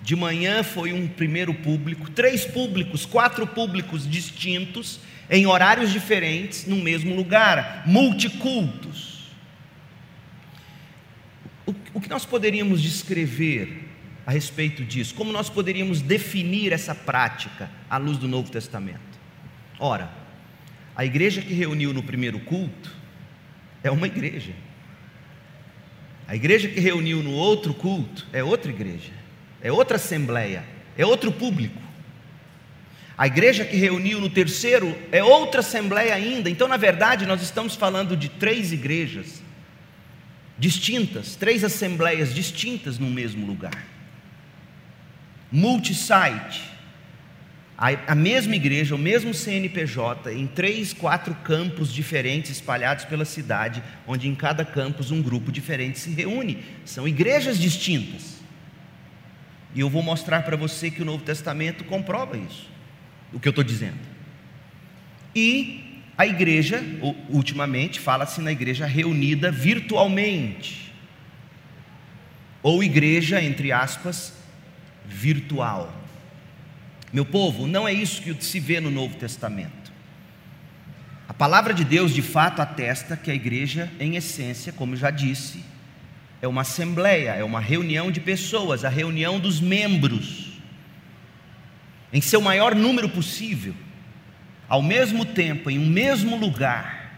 de 0.00 0.14
manhã 0.14 0.62
foi 0.62 0.92
um 0.92 1.08
primeiro 1.08 1.52
público, 1.52 2.08
três 2.08 2.44
públicos, 2.44 3.04
quatro 3.04 3.44
públicos 3.44 4.08
distintos, 4.08 5.00
em 5.28 5.44
horários 5.44 5.90
diferentes, 5.90 6.64
no 6.64 6.76
mesmo 6.76 7.14
lugar, 7.14 7.82
multicultos. 7.86 9.32
O, 11.92 12.00
que 12.00 12.08
nós 12.08 12.24
poderíamos 12.24 12.80
descrever 12.80 13.88
a 14.24 14.30
respeito 14.30 14.84
disso? 14.84 15.14
Como 15.14 15.32
nós 15.32 15.50
poderíamos 15.50 16.00
definir 16.00 16.72
essa 16.72 16.94
prática 16.94 17.68
à 17.90 17.96
luz 17.96 18.16
do 18.16 18.28
Novo 18.28 18.50
Testamento? 18.50 19.18
Ora, 19.80 20.08
a 20.94 21.04
igreja 21.04 21.42
que 21.42 21.54
reuniu 21.54 21.92
no 21.92 22.02
primeiro 22.02 22.38
culto 22.40 22.94
é 23.82 23.90
uma 23.90 24.06
igreja. 24.06 24.52
A 26.26 26.34
igreja 26.34 26.68
que 26.68 26.80
reuniu 26.80 27.22
no 27.22 27.32
outro 27.32 27.74
culto 27.74 28.26
é 28.32 28.42
outra 28.42 28.70
igreja, 28.70 29.12
é 29.60 29.70
outra 29.70 29.96
assembleia, 29.96 30.64
é 30.96 31.04
outro 31.04 31.30
público. 31.30 31.82
A 33.16 33.26
igreja 33.26 33.64
que 33.64 33.76
reuniu 33.76 34.20
no 34.20 34.28
terceiro 34.28 34.96
é 35.12 35.22
outra 35.22 35.60
assembleia 35.60 36.14
ainda. 36.14 36.50
Então, 36.50 36.66
na 36.66 36.76
verdade, 36.76 37.26
nós 37.26 37.42
estamos 37.42 37.76
falando 37.76 38.16
de 38.16 38.28
três 38.28 38.72
igrejas 38.72 39.42
distintas, 40.58 41.36
três 41.36 41.62
assembleias 41.62 42.34
distintas 42.34 42.98
no 42.98 43.08
mesmo 43.08 43.46
lugar 43.46 43.94
multisite, 45.54 46.73
a, 47.76 48.14
mesma 48.14 48.54
igreja, 48.54 48.94
o 48.94 48.98
mesmo 48.98 49.34
CNPJ, 49.34 50.32
em 50.32 50.46
três, 50.46 50.92
quatro 50.92 51.34
campos 51.34 51.92
diferentes 51.92 52.52
espalhados 52.52 53.04
pela 53.04 53.24
cidade, 53.24 53.82
onde 54.06 54.28
em 54.28 54.34
cada 54.34 54.64
campus 54.64 55.10
um 55.10 55.20
grupo 55.20 55.50
diferente 55.50 55.98
se 55.98 56.10
reúne. 56.10 56.62
São 56.84 57.06
igrejas 57.06 57.58
distintas. 57.58 58.36
E 59.74 59.80
eu 59.80 59.90
vou 59.90 60.02
mostrar 60.02 60.42
para 60.42 60.56
você 60.56 60.88
que 60.88 61.02
o 61.02 61.04
Novo 61.04 61.24
Testamento 61.24 61.82
comprova 61.82 62.38
isso, 62.38 62.70
o 63.32 63.40
que 63.40 63.48
eu 63.48 63.50
estou 63.50 63.64
dizendo. 63.64 63.98
E 65.34 66.02
a 66.16 66.24
igreja, 66.24 66.80
ultimamente, 67.28 67.98
fala-se 67.98 68.40
na 68.40 68.52
igreja 68.52 68.86
reunida 68.86 69.50
virtualmente, 69.50 70.94
ou 72.62 72.84
igreja, 72.84 73.42
entre 73.42 73.72
aspas, 73.72 74.32
virtual. 75.04 76.03
Meu 77.14 77.24
povo, 77.24 77.68
não 77.68 77.86
é 77.86 77.92
isso 77.92 78.20
que 78.20 78.34
se 78.44 78.58
vê 78.58 78.80
no 78.80 78.90
Novo 78.90 79.14
Testamento. 79.14 79.92
A 81.28 81.32
palavra 81.32 81.72
de 81.72 81.84
Deus 81.84 82.12
de 82.12 82.20
fato 82.20 82.60
atesta 82.60 83.16
que 83.16 83.30
a 83.30 83.34
igreja, 83.34 83.88
em 84.00 84.16
essência, 84.16 84.72
como 84.72 84.96
já 84.96 85.12
disse, 85.12 85.64
é 86.42 86.48
uma 86.48 86.62
assembleia, 86.62 87.30
é 87.30 87.44
uma 87.44 87.60
reunião 87.60 88.10
de 88.10 88.18
pessoas, 88.18 88.84
a 88.84 88.88
reunião 88.88 89.38
dos 89.38 89.60
membros, 89.60 90.60
em 92.12 92.20
seu 92.20 92.40
maior 92.40 92.74
número 92.74 93.08
possível, 93.08 93.76
ao 94.68 94.82
mesmo 94.82 95.24
tempo, 95.24 95.70
em 95.70 95.78
um 95.78 95.86
mesmo 95.86 96.36
lugar. 96.36 97.16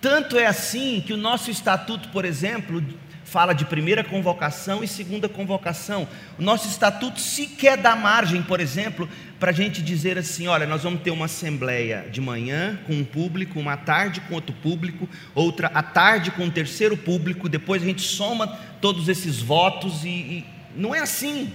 Tanto 0.00 0.38
é 0.38 0.46
assim 0.46 1.02
que 1.06 1.12
o 1.12 1.18
nosso 1.18 1.50
estatuto, 1.50 2.08
por 2.08 2.24
exemplo, 2.24 2.82
fala 3.26 3.52
de 3.52 3.64
primeira 3.64 4.04
convocação 4.04 4.84
e 4.84 4.88
segunda 4.88 5.28
convocação. 5.28 6.08
O 6.38 6.42
nosso 6.42 6.68
estatuto 6.68 7.20
sequer 7.20 7.76
dá 7.76 7.96
margem, 7.96 8.40
por 8.40 8.60
exemplo, 8.60 9.08
para 9.38 9.50
a 9.50 9.54
gente 9.54 9.82
dizer 9.82 10.16
assim: 10.16 10.46
olha, 10.46 10.64
nós 10.64 10.84
vamos 10.84 11.02
ter 11.02 11.10
uma 11.10 11.24
assembleia 11.24 12.06
de 12.10 12.20
manhã 12.20 12.78
com 12.86 12.94
um 12.94 13.04
público, 13.04 13.58
uma 13.58 13.76
tarde 13.76 14.20
com 14.22 14.34
outro 14.34 14.54
público, 14.54 15.08
outra 15.34 15.66
à 15.74 15.82
tarde 15.82 16.30
com 16.30 16.44
um 16.44 16.50
terceiro 16.50 16.96
público, 16.96 17.48
depois 17.48 17.82
a 17.82 17.86
gente 17.86 18.02
soma 18.02 18.46
todos 18.80 19.08
esses 19.08 19.42
votos 19.42 20.04
e, 20.04 20.08
e 20.08 20.44
não 20.76 20.94
é 20.94 21.00
assim. 21.00 21.52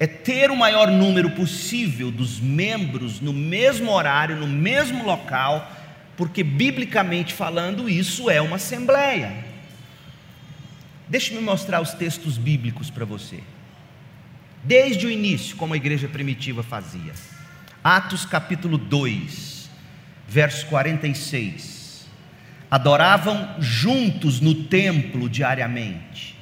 É 0.00 0.06
ter 0.06 0.50
o 0.50 0.56
maior 0.56 0.90
número 0.90 1.30
possível 1.30 2.10
dos 2.10 2.40
membros 2.40 3.20
no 3.20 3.32
mesmo 3.32 3.92
horário, 3.92 4.36
no 4.36 4.46
mesmo 4.46 5.04
local, 5.04 5.70
porque 6.16 6.42
biblicamente 6.42 7.32
falando, 7.32 7.88
isso 7.88 8.28
é 8.28 8.40
uma 8.40 8.56
assembleia. 8.56 9.43
Deixe-me 11.14 11.40
mostrar 11.40 11.80
os 11.80 11.92
textos 11.92 12.36
bíblicos 12.36 12.90
para 12.90 13.04
você. 13.04 13.38
Desde 14.64 15.06
o 15.06 15.10
início, 15.12 15.56
como 15.56 15.72
a 15.72 15.76
igreja 15.76 16.08
primitiva 16.08 16.60
fazia. 16.64 17.12
Atos 17.84 18.26
capítulo 18.26 18.76
2, 18.76 19.70
verso 20.26 20.66
46. 20.66 22.08
Adoravam 22.68 23.54
juntos 23.60 24.40
no 24.40 24.64
templo 24.64 25.28
diariamente. 25.28 26.36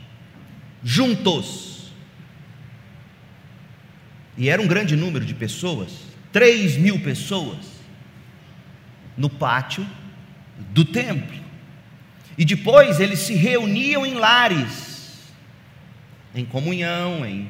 Juntos. 0.82 1.92
E 4.38 4.48
era 4.48 4.62
um 4.62 4.66
grande 4.66 4.96
número 4.96 5.26
de 5.26 5.34
pessoas, 5.34 5.92
3 6.32 6.78
mil 6.78 6.98
pessoas, 6.98 7.58
no 9.18 9.28
pátio 9.28 9.86
do 10.70 10.82
templo. 10.82 11.41
E 12.36 12.44
depois 12.44 12.98
eles 13.00 13.20
se 13.20 13.34
reuniam 13.34 14.06
em 14.06 14.14
lares, 14.14 15.32
em 16.34 16.44
comunhão, 16.44 17.26
em 17.26 17.48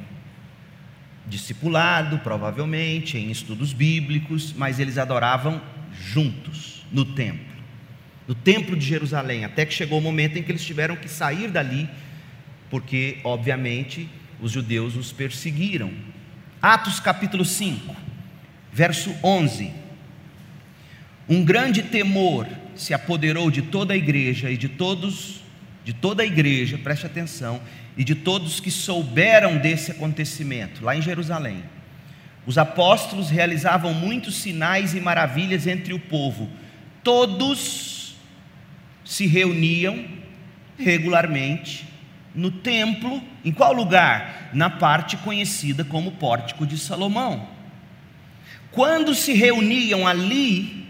discipulado, 1.27 2.19
provavelmente, 2.19 3.17
em 3.17 3.31
estudos 3.31 3.73
bíblicos, 3.73 4.53
mas 4.53 4.81
eles 4.81 4.99
adoravam 4.99 5.63
juntos 5.93 6.85
no 6.91 7.05
templo, 7.05 7.53
no 8.27 8.35
templo 8.35 8.77
de 8.77 8.85
Jerusalém, 8.85 9.45
até 9.45 9.65
que 9.65 9.73
chegou 9.73 9.99
o 9.99 10.03
momento 10.03 10.37
em 10.37 10.43
que 10.43 10.51
eles 10.51 10.65
tiveram 10.65 10.97
que 10.97 11.09
sair 11.09 11.49
dali, 11.49 11.89
porque, 12.69 13.19
obviamente, 13.23 14.09
os 14.41 14.51
judeus 14.51 14.97
os 14.97 15.13
perseguiram. 15.13 15.93
Atos 16.61 16.99
capítulo 16.99 17.45
5, 17.45 17.95
verso 18.73 19.15
11. 19.23 19.71
Um 21.29 21.45
grande 21.45 21.83
temor 21.83 22.49
se 22.75 22.95
apoderou 22.95 23.51
de 23.51 23.63
toda 23.63 23.95
a 23.95 23.97
igreja 23.97 24.51
e 24.51 24.57
de 24.57 24.69
todos, 24.69 25.41
de 25.85 25.93
toda 25.93 26.23
a 26.23 26.27
igreja, 26.27 26.79
preste 26.79 27.07
atenção, 27.07 27.61
e 27.97 28.05
de 28.05 28.15
todos 28.15 28.61
que 28.61 28.71
souberam 28.71 29.59
desse 29.59 29.91
acontecimento, 29.91 30.85
lá 30.85 30.97
em 30.97 31.03
Jerusalém. 31.03 31.63
Os 32.47 32.59
apóstolos 32.59 33.31
realizavam 33.31 33.95
muitos 33.95 34.37
sinais 34.37 34.95
e 34.95 35.01
maravilhas 35.01 35.67
entre 35.67 35.93
o 35.93 35.99
povo. 35.99 36.49
Todos 37.05 38.17
se 39.05 39.27
reuniam 39.27 40.05
regularmente 40.79 41.87
no 42.35 42.51
templo, 42.51 43.23
em 43.45 43.53
qual 43.53 43.73
lugar? 43.73 44.51
Na 44.55 44.71
parte 44.71 45.17
conhecida 45.19 45.85
como 45.85 46.13
Pórtico 46.13 46.67
de 46.67 46.79
Salomão. 46.79 47.49
Quando 48.71 49.15
se 49.15 49.35
reuniam 49.35 50.07
ali, 50.07 50.82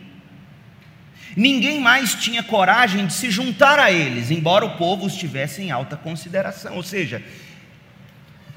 ninguém 1.37 1.81
mais 1.81 2.15
tinha 2.15 2.43
coragem 2.43 3.07
de 3.07 3.13
se 3.13 3.31
juntar 3.31 3.79
a 3.79 3.91
eles, 3.91 4.31
embora 4.31 4.65
o 4.65 4.77
povo 4.77 5.07
os 5.07 5.15
tivesse 5.15 5.63
em 5.63 5.71
alta 5.71 5.97
consideração. 5.97 6.77
Ou 6.77 6.83
seja, 6.83 7.23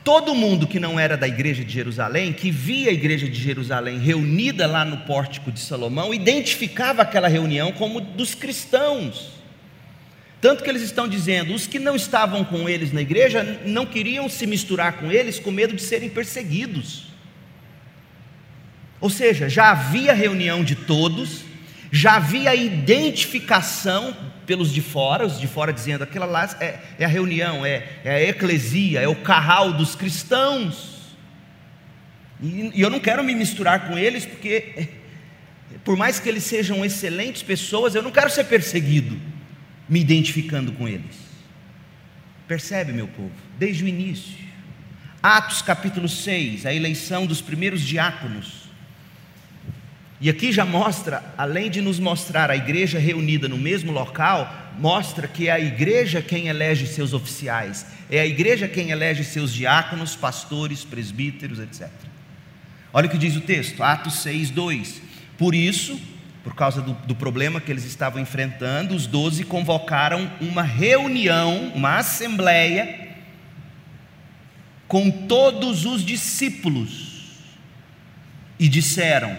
todo 0.04 0.36
mundo 0.36 0.68
que 0.68 0.80
não 0.80 1.00
era 1.00 1.18
da 1.18 1.28
igreja 1.28 1.66
de 1.66 1.74
Jerusalém, 1.74 2.32
que 2.32 2.52
via 2.52 2.92
a 2.92 2.94
igreja 2.94 3.28
de 3.28 3.42
Jerusalém 3.42 3.98
reunida 3.98 4.68
lá 4.68 4.86
no 4.86 4.98
pórtico 4.98 5.52
de 5.52 5.60
Salomão, 5.60 6.14
identificava 6.14 7.02
aquela 7.02 7.28
reunião 7.28 7.72
como 7.72 8.00
dos 8.00 8.36
cristãos. 8.36 9.32
Tanto 10.40 10.64
que 10.64 10.70
eles 10.70 10.84
estão 10.84 11.08
dizendo, 11.08 11.56
os 11.56 11.66
que 11.66 11.80
não 11.80 11.96
estavam 11.96 12.44
com 12.44 12.70
eles 12.70 12.94
na 12.94 13.02
igreja 13.02 13.60
não 13.66 13.84
queriam 13.84 14.30
se 14.30 14.46
misturar 14.46 14.94
com 14.94 15.12
eles 15.12 15.40
com 15.40 15.50
medo 15.50 15.76
de 15.76 15.82
serem 15.82 16.08
perseguidos. 16.08 17.08
Ou 19.02 19.10
seja, 19.10 19.50
já 19.50 19.72
havia 19.72 20.14
reunião 20.14 20.64
de 20.64 20.76
todos, 20.76 21.45
já 21.96 22.18
havia 22.18 22.54
identificação 22.54 24.14
pelos 24.46 24.74
de 24.74 24.82
fora, 24.82 25.26
os 25.26 25.40
de 25.40 25.48
fora 25.48 25.72
dizendo 25.72 26.04
aquela 26.04 26.26
lá 26.26 26.44
é, 26.60 26.78
é 27.00 27.06
a 27.06 27.08
reunião, 27.08 27.66
é, 27.66 27.88
é, 28.04 28.16
a 28.16 28.22
eclesia, 28.22 29.00
é 29.00 29.08
o 29.08 29.16
carral 29.16 29.72
dos 29.72 29.96
cristãos. 29.96 31.16
E, 32.44 32.72
e 32.76 32.82
eu 32.82 32.90
não 32.90 33.00
quero 33.00 33.24
me 33.24 33.34
misturar 33.34 33.88
com 33.88 33.98
eles, 33.98 34.26
porque 34.26 34.90
por 35.86 35.96
mais 35.96 36.20
que 36.20 36.28
eles 36.28 36.44
sejam 36.44 36.84
excelentes 36.84 37.42
pessoas, 37.42 37.96
eu 37.96 38.02
não 38.02 38.12
quero 38.12 38.30
ser 38.30 38.44
perseguido 38.44 39.18
me 39.88 40.02
identificando 40.02 40.74
com 40.74 40.90
eles. 40.90 41.16
Percebe, 42.46 42.92
meu 42.92 43.08
povo? 43.08 43.32
Desde 43.58 43.86
o 43.86 43.88
início. 43.88 44.46
Atos 45.24 45.62
capítulo 45.62 46.10
6, 46.10 46.66
a 46.66 46.74
eleição 46.74 47.26
dos 47.26 47.40
primeiros 47.40 47.80
diáconos. 47.80 48.65
E 50.20 50.30
aqui 50.30 50.52
já 50.52 50.64
mostra, 50.64 51.22
além 51.38 51.70
de 51.70 51.82
nos 51.82 52.00
mostrar 52.00 52.50
a 52.50 52.56
igreja 52.56 52.98
reunida 52.98 53.50
no 53.50 53.58
mesmo 53.58 53.92
local, 53.92 54.74
mostra 54.80 55.28
que 55.28 55.50
é 55.50 55.52
a 55.52 55.60
igreja 55.60 56.22
quem 56.22 56.48
elege 56.48 56.88
seus 56.88 57.14
oficiais, 57.14 57.86
é 58.10 58.20
a 58.20 58.26
igreja 58.26 58.68
quem 58.68 58.92
elege 58.92 59.24
seus 59.24 59.54
diáconos, 59.54 60.16
pastores, 60.16 60.86
presbíteros, 60.86 61.60
etc. 61.60 61.90
Olha 62.94 63.08
o 63.08 63.10
que 63.10 63.18
diz 63.18 63.36
o 63.36 63.42
texto, 63.42 63.84
Atos 63.84 64.20
6, 64.20 64.52
2. 64.52 65.02
Por 65.38 65.54
isso, 65.54 66.00
por 66.46 66.56
causa 66.56 66.82
do, 66.82 66.94
do 67.06 67.14
problema 67.14 67.60
que 67.60 67.70
eles 67.70 67.84
estavam 67.84 68.22
enfrentando, 68.22 68.96
os 68.96 69.06
doze 69.08 69.44
convocaram 69.44 70.32
uma 70.40 70.64
reunião, 70.64 71.74
uma 71.76 71.98
assembleia, 71.98 73.10
com 74.88 75.12
todos 75.12 75.86
os 75.86 76.06
discípulos, 76.06 77.42
e 78.58 78.70
disseram: 78.70 79.36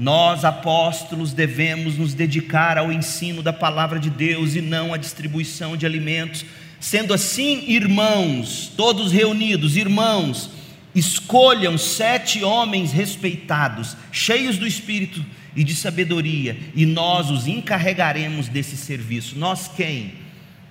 Nós, 0.00 0.46
apóstolos, 0.46 1.34
devemos 1.34 1.98
nos 1.98 2.14
dedicar 2.14 2.78
ao 2.78 2.90
ensino 2.90 3.42
da 3.42 3.52
palavra 3.52 3.98
de 3.98 4.08
Deus 4.08 4.54
e 4.54 4.62
não 4.62 4.94
à 4.94 4.96
distribuição 4.96 5.76
de 5.76 5.84
alimentos. 5.84 6.42
Sendo 6.80 7.12
assim, 7.12 7.64
irmãos, 7.68 8.72
todos 8.74 9.12
reunidos, 9.12 9.76
irmãos, 9.76 10.52
escolham 10.94 11.76
sete 11.76 12.42
homens 12.42 12.92
respeitados, 12.92 13.94
cheios 14.10 14.56
do 14.56 14.66
Espírito 14.66 15.22
e 15.54 15.62
de 15.62 15.74
sabedoria, 15.74 16.58
e 16.74 16.86
nós 16.86 17.28
os 17.28 17.46
encarregaremos 17.46 18.48
desse 18.48 18.78
serviço. 18.78 19.38
Nós 19.38 19.68
quem? 19.68 20.14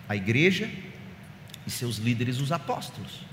A 0.07 0.15
igreja 0.15 0.67
e 1.67 1.69
seus 1.69 1.97
líderes, 1.97 2.41
os 2.41 2.51
apóstolos. 2.51 3.28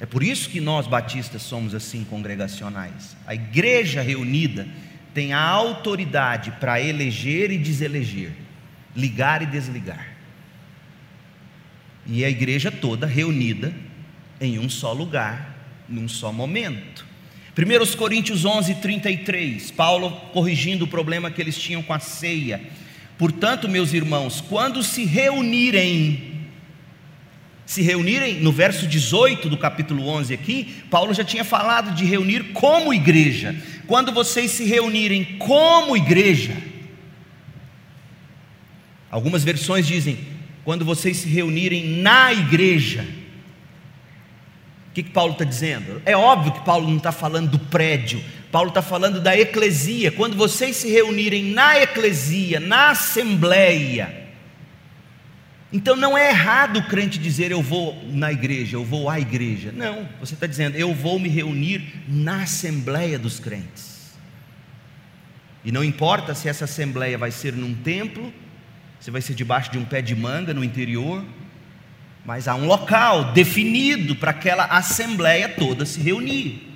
É 0.00 0.06
por 0.06 0.22
isso 0.22 0.48
que 0.48 0.60
nós 0.60 0.86
batistas 0.86 1.42
somos 1.42 1.74
assim 1.74 2.04
congregacionais. 2.04 3.16
A 3.26 3.34
igreja 3.34 4.00
reunida 4.00 4.68
tem 5.12 5.32
a 5.32 5.40
autoridade 5.40 6.52
para 6.60 6.80
eleger 6.80 7.50
e 7.50 7.58
deseleger, 7.58 8.32
ligar 8.94 9.42
e 9.42 9.46
desligar. 9.46 10.14
E 12.06 12.24
a 12.24 12.30
igreja 12.30 12.70
toda 12.70 13.06
reunida 13.06 13.72
em 14.40 14.58
um 14.58 14.68
só 14.68 14.92
lugar, 14.92 15.56
num 15.88 16.08
só 16.08 16.32
momento. 16.32 17.04
1 17.56 17.96
Coríntios 17.96 18.44
11, 18.44 18.76
33, 18.76 19.72
Paulo 19.72 20.12
corrigindo 20.32 20.84
o 20.84 20.88
problema 20.88 21.28
que 21.28 21.42
eles 21.42 21.58
tinham 21.58 21.82
com 21.82 21.92
a 21.92 21.98
ceia. 21.98 22.60
Portanto, 23.18 23.68
meus 23.68 23.92
irmãos, 23.92 24.40
quando 24.40 24.80
se 24.80 25.04
reunirem, 25.04 26.37
se 27.68 27.82
reunirem, 27.82 28.40
no 28.40 28.50
verso 28.50 28.86
18 28.86 29.50
do 29.50 29.58
capítulo 29.58 30.08
11 30.08 30.32
aqui, 30.32 30.82
Paulo 30.90 31.12
já 31.12 31.22
tinha 31.22 31.44
falado 31.44 31.94
de 31.94 32.06
reunir 32.06 32.52
como 32.54 32.94
igreja. 32.94 33.54
Quando 33.86 34.10
vocês 34.10 34.52
se 34.52 34.64
reunirem 34.64 35.36
como 35.36 35.94
igreja, 35.94 36.56
algumas 39.10 39.44
versões 39.44 39.86
dizem, 39.86 40.18
quando 40.64 40.82
vocês 40.82 41.18
se 41.18 41.28
reunirem 41.28 41.86
na 42.00 42.32
igreja, 42.32 43.04
que, 44.98 45.02
que 45.04 45.10
Paulo 45.10 45.32
está 45.32 45.44
dizendo? 45.44 46.02
É 46.04 46.16
óbvio 46.16 46.52
que 46.52 46.64
Paulo 46.64 46.88
não 46.88 46.96
está 46.96 47.12
falando 47.12 47.50
do 47.50 47.58
prédio, 47.58 48.22
Paulo 48.50 48.70
está 48.70 48.82
falando 48.82 49.20
da 49.20 49.38
eclesia. 49.38 50.10
Quando 50.10 50.36
vocês 50.36 50.76
se 50.76 50.90
reunirem 50.90 51.44
na 51.44 51.80
eclesia, 51.80 52.58
na 52.58 52.90
assembleia, 52.90 54.27
então 55.72 55.94
não 55.94 56.16
é 56.16 56.30
errado 56.30 56.78
o 56.78 56.86
crente 56.86 57.18
dizer 57.18 57.50
eu 57.50 57.62
vou 57.62 58.02
na 58.10 58.32
igreja, 58.32 58.76
eu 58.76 58.84
vou 58.84 59.10
à 59.10 59.20
igreja. 59.20 59.70
Não, 59.70 60.08
você 60.18 60.34
está 60.34 60.46
dizendo 60.46 60.76
eu 60.76 60.94
vou 60.94 61.18
me 61.18 61.28
reunir 61.28 62.02
na 62.08 62.42
assembleia 62.42 63.18
dos 63.18 63.38
crentes. 63.38 64.16
E 65.64 65.70
não 65.70 65.84
importa 65.84 66.34
se 66.34 66.48
essa 66.48 66.64
assembleia 66.64 67.18
vai 67.18 67.30
ser 67.30 67.52
num 67.52 67.74
templo, 67.74 68.32
se 68.98 69.10
vai 69.10 69.20
ser 69.20 69.34
debaixo 69.34 69.70
de 69.70 69.78
um 69.78 69.84
pé 69.84 70.00
de 70.00 70.14
manga 70.14 70.54
no 70.54 70.64
interior, 70.64 71.22
mas 72.24 72.48
há 72.48 72.54
um 72.54 72.66
local 72.66 73.32
definido 73.32 74.16
para 74.16 74.30
aquela 74.30 74.64
assembleia 74.64 75.48
toda 75.48 75.84
se 75.84 76.00
reunir. 76.00 76.66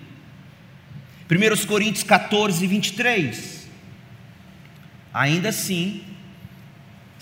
1 1.31 1.67
Coríntios 1.67 2.05
14, 2.05 2.67
23. 2.67 3.69
Ainda 5.15 5.49
assim, 5.49 6.03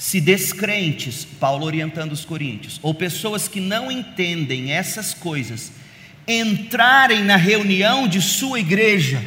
se 0.01 0.19
descrentes, 0.19 1.27
Paulo 1.27 1.67
orientando 1.67 2.13
os 2.13 2.25
coríntios, 2.25 2.81
ou 2.83 2.95
pessoas 2.95 3.47
que 3.47 3.61
não 3.61 3.93
entendem 3.93 4.73
essas 4.73 5.13
coisas, 5.13 5.71
entrarem 6.27 7.23
na 7.23 7.37
reunião 7.37 8.09
de 8.09 8.23
sua 8.23 8.59
igreja, 8.59 9.23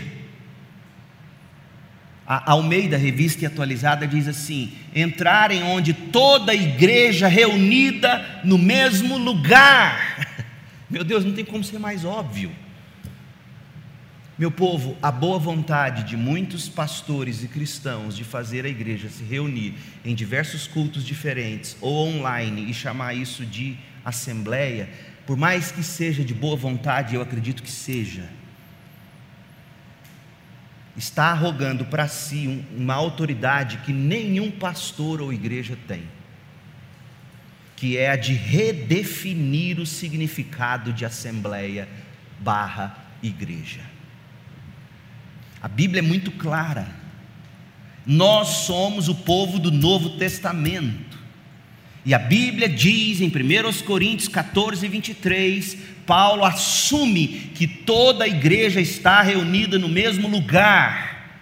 a 2.25 2.53
Almeida, 2.53 2.97
revista 2.97 3.43
e 3.43 3.45
atualizada, 3.45 4.07
diz 4.07 4.27
assim: 4.27 4.73
entrarem 4.95 5.61
onde 5.61 5.93
toda 5.93 6.53
a 6.53 6.55
igreja 6.55 7.27
reunida 7.27 8.41
no 8.43 8.57
mesmo 8.57 9.15
lugar. 9.15 10.43
Meu 10.89 11.03
Deus, 11.03 11.23
não 11.23 11.33
tem 11.33 11.45
como 11.45 11.63
ser 11.63 11.77
mais 11.77 12.03
óbvio. 12.03 12.51
Meu 14.37 14.49
povo, 14.49 14.97
a 15.01 15.11
boa 15.11 15.37
vontade 15.37 16.03
de 16.03 16.17
muitos 16.17 16.67
pastores 16.67 17.43
e 17.43 17.47
cristãos 17.47 18.15
de 18.15 18.23
fazer 18.23 18.65
a 18.65 18.69
igreja 18.69 19.07
se 19.07 19.23
reunir 19.23 19.75
em 20.03 20.15
diversos 20.15 20.65
cultos 20.65 21.05
diferentes 21.05 21.77
ou 21.79 22.07
online 22.07 22.69
e 22.69 22.73
chamar 22.73 23.13
isso 23.13 23.45
de 23.45 23.77
assembleia, 24.03 24.89
por 25.27 25.37
mais 25.37 25.71
que 25.71 25.83
seja 25.83 26.23
de 26.23 26.33
boa 26.33 26.55
vontade, 26.55 27.13
eu 27.13 27.21
acredito 27.21 27.61
que 27.61 27.71
seja 27.71 28.27
está 30.95 31.25
arrogando 31.25 31.85
para 31.85 32.07
si 32.07 32.65
uma 32.75 32.93
autoridade 32.93 33.77
que 33.77 33.91
nenhum 33.91 34.51
pastor 34.51 35.21
ou 35.21 35.33
igreja 35.33 35.77
tem, 35.87 36.03
que 37.75 37.97
é 37.97 38.09
a 38.09 38.15
de 38.15 38.33
redefinir 38.33 39.79
o 39.79 39.85
significado 39.85 40.93
de 40.93 41.05
assembleia 41.05 41.87
barra 42.39 42.97
igreja. 43.21 43.92
A 45.63 45.69
Bíblia 45.69 45.99
é 45.99 46.01
muito 46.01 46.29
clara. 46.29 46.85
Nós 48.05 48.49
somos 48.65 49.07
o 49.07 49.15
povo 49.15 49.57
do 49.57 49.71
Novo 49.71 50.17
Testamento. 50.17 51.17
E 52.05 52.13
a 52.13 52.19
Bíblia 52.19 52.67
diz 52.67 53.21
em 53.21 53.27
1 53.27 53.83
Coríntios 53.85 54.27
14, 54.27 54.85
23, 54.85 55.77
Paulo 56.05 56.43
assume 56.43 57.29
que 57.55 57.65
toda 57.65 58.25
a 58.25 58.27
igreja 58.27 58.81
está 58.81 59.21
reunida 59.21 59.79
no 59.79 59.87
mesmo 59.87 60.27
lugar. 60.27 61.39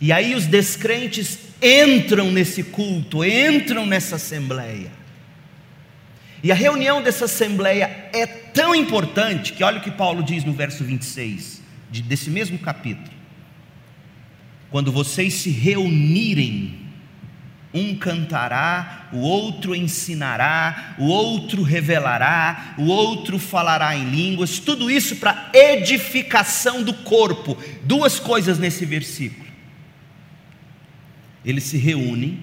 E 0.00 0.10
aí 0.10 0.34
os 0.34 0.46
descrentes 0.46 1.38
entram 1.60 2.30
nesse 2.30 2.62
culto, 2.62 3.22
entram 3.22 3.84
nessa 3.84 4.16
assembleia. 4.16 4.90
E 6.42 6.50
a 6.50 6.54
reunião 6.54 7.02
dessa 7.02 7.26
assembleia 7.26 8.08
é 8.14 8.26
tão 8.26 8.74
importante 8.74 9.52
que 9.52 9.62
olha 9.62 9.76
o 9.76 9.82
que 9.82 9.90
Paulo 9.90 10.22
diz 10.22 10.44
no 10.44 10.54
verso 10.54 10.82
26 10.82 11.60
de, 11.90 12.00
desse 12.00 12.30
mesmo 12.30 12.58
capítulo. 12.58 13.19
Quando 14.70 14.92
vocês 14.92 15.34
se 15.34 15.50
reunirem 15.50 16.78
Um 17.72 17.94
cantará, 17.94 19.08
o 19.12 19.18
outro 19.18 19.76
ensinará, 19.76 20.96
o 20.98 21.04
outro 21.04 21.62
revelará, 21.62 22.74
o 22.76 22.86
outro 22.86 23.38
falará 23.38 23.96
em 23.96 24.10
línguas, 24.10 24.58
tudo 24.58 24.90
isso 24.90 25.16
para 25.16 25.50
edificação 25.54 26.82
do 26.82 26.92
corpo. 26.92 27.56
Duas 27.84 28.18
coisas 28.18 28.58
nesse 28.58 28.84
versículo. 28.84 29.48
Eles 31.44 31.64
se 31.64 31.76
reúnem 31.76 32.40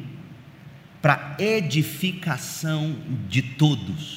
para 1.01 1.35
edificação 1.37 2.95
de 3.27 3.41
todos. 3.41 4.16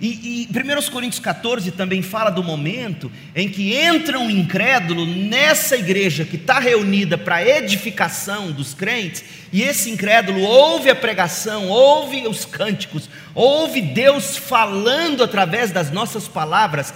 E, 0.00 0.42
e 0.42 0.48
1 0.50 0.90
Coríntios 0.90 1.20
14 1.20 1.70
também 1.70 2.02
fala 2.02 2.30
do 2.30 2.42
momento 2.42 3.10
em 3.34 3.48
que 3.48 3.74
entra 3.74 4.18
um 4.18 4.30
incrédulo 4.30 5.06
nessa 5.06 5.76
igreja 5.76 6.24
que 6.24 6.36
está 6.36 6.58
reunida 6.58 7.16
para 7.16 7.46
edificação 7.46 8.52
dos 8.52 8.74
crentes, 8.74 9.24
e 9.52 9.62
esse 9.62 9.90
incrédulo 9.90 10.40
ouve 10.40 10.90
a 10.90 10.94
pregação, 10.94 11.68
ouve 11.68 12.26
os 12.26 12.44
cânticos, 12.44 13.08
ouve 13.34 13.80
Deus 13.80 14.36
falando 14.36 15.24
através 15.24 15.70
das 15.70 15.90
nossas 15.90 16.28
palavras, 16.28 16.92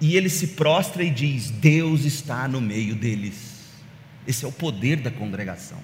e 0.00 0.16
ele 0.16 0.28
se 0.28 0.48
prostra 0.48 1.04
e 1.04 1.10
diz: 1.10 1.50
Deus 1.50 2.04
está 2.04 2.48
no 2.48 2.60
meio 2.60 2.96
deles. 2.96 3.54
Esse 4.26 4.44
é 4.44 4.48
o 4.48 4.52
poder 4.52 4.96
da 4.96 5.10
congregação. 5.10 5.78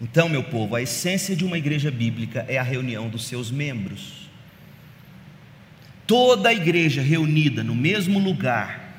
Então, 0.00 0.28
meu 0.28 0.42
povo, 0.42 0.74
a 0.74 0.82
essência 0.82 1.36
de 1.36 1.44
uma 1.44 1.56
igreja 1.56 1.88
bíblica 1.88 2.44
é 2.48 2.58
a 2.58 2.62
reunião 2.62 3.08
dos 3.08 3.28
seus 3.28 3.52
membros 3.52 4.21
toda 6.12 6.50
a 6.50 6.52
igreja 6.52 7.00
reunida 7.00 7.64
no 7.64 7.74
mesmo 7.74 8.18
lugar, 8.18 8.92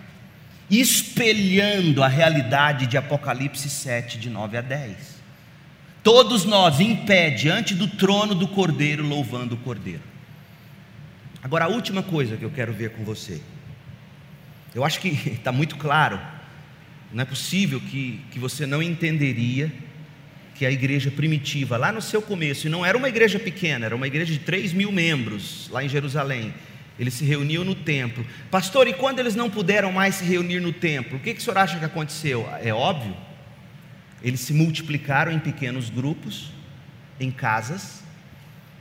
espelhando 0.67 2.01
a 2.01 2.07
realidade 2.07 2.87
de 2.87 2.97
Apocalipse 2.97 3.69
7, 3.69 4.17
de 4.17 4.31
9 4.31 4.57
a 4.57 4.61
10. 4.61 5.21
Todos 6.01 6.43
nós 6.43 6.79
em 6.79 6.95
pé 7.05 7.29
diante 7.29 7.75
do 7.75 7.87
trono 7.87 8.33
do 8.33 8.47
Cordeiro, 8.47 9.05
louvando 9.07 9.53
o 9.53 9.59
Cordeiro. 9.59 10.01
Agora, 11.43 11.65
a 11.65 11.67
última 11.67 12.01
coisa 12.01 12.35
que 12.35 12.43
eu 12.43 12.49
quero 12.49 12.73
ver 12.73 12.89
com 12.89 13.03
você. 13.03 13.39
Eu 14.73 14.83
acho 14.83 14.99
que 14.99 15.09
está 15.09 15.51
muito 15.53 15.75
claro. 15.75 16.19
Não 17.13 17.21
é 17.21 17.25
possível 17.25 17.79
que, 17.79 18.21
que 18.31 18.39
você 18.39 18.65
não 18.65 18.81
entenderia 18.81 19.71
que 20.55 20.65
a 20.65 20.71
igreja 20.71 21.11
primitiva, 21.11 21.77
lá 21.77 21.91
no 21.91 22.01
seu 22.01 22.23
começo, 22.23 22.65
e 22.65 22.71
não 22.71 22.83
era 22.83 22.97
uma 22.97 23.07
igreja 23.07 23.37
pequena, 23.37 23.85
era 23.85 23.95
uma 23.95 24.07
igreja 24.07 24.33
de 24.33 24.39
3 24.39 24.73
mil 24.73 24.91
membros, 24.91 25.69
lá 25.69 25.83
em 25.83 25.89
Jerusalém, 25.89 26.51
eles 26.97 27.13
se 27.15 27.25
reuniam 27.25 27.63
no 27.63 27.75
templo. 27.75 28.25
Pastor, 28.51 28.87
e 28.87 28.93
quando 28.93 29.19
eles 29.19 29.35
não 29.35 29.49
puderam 29.49 29.91
mais 29.91 30.15
se 30.15 30.25
reunir 30.25 30.59
no 30.59 30.71
templo, 30.71 31.17
o 31.17 31.19
que, 31.19 31.33
que 31.33 31.39
o 31.39 31.43
senhor 31.43 31.57
acha 31.57 31.79
que 31.79 31.85
aconteceu? 31.85 32.47
É 32.61 32.73
óbvio. 32.73 33.15
Eles 34.21 34.39
se 34.39 34.53
multiplicaram 34.53 35.31
em 35.31 35.39
pequenos 35.39 35.89
grupos, 35.89 36.51
em 37.19 37.31
casas, 37.31 38.03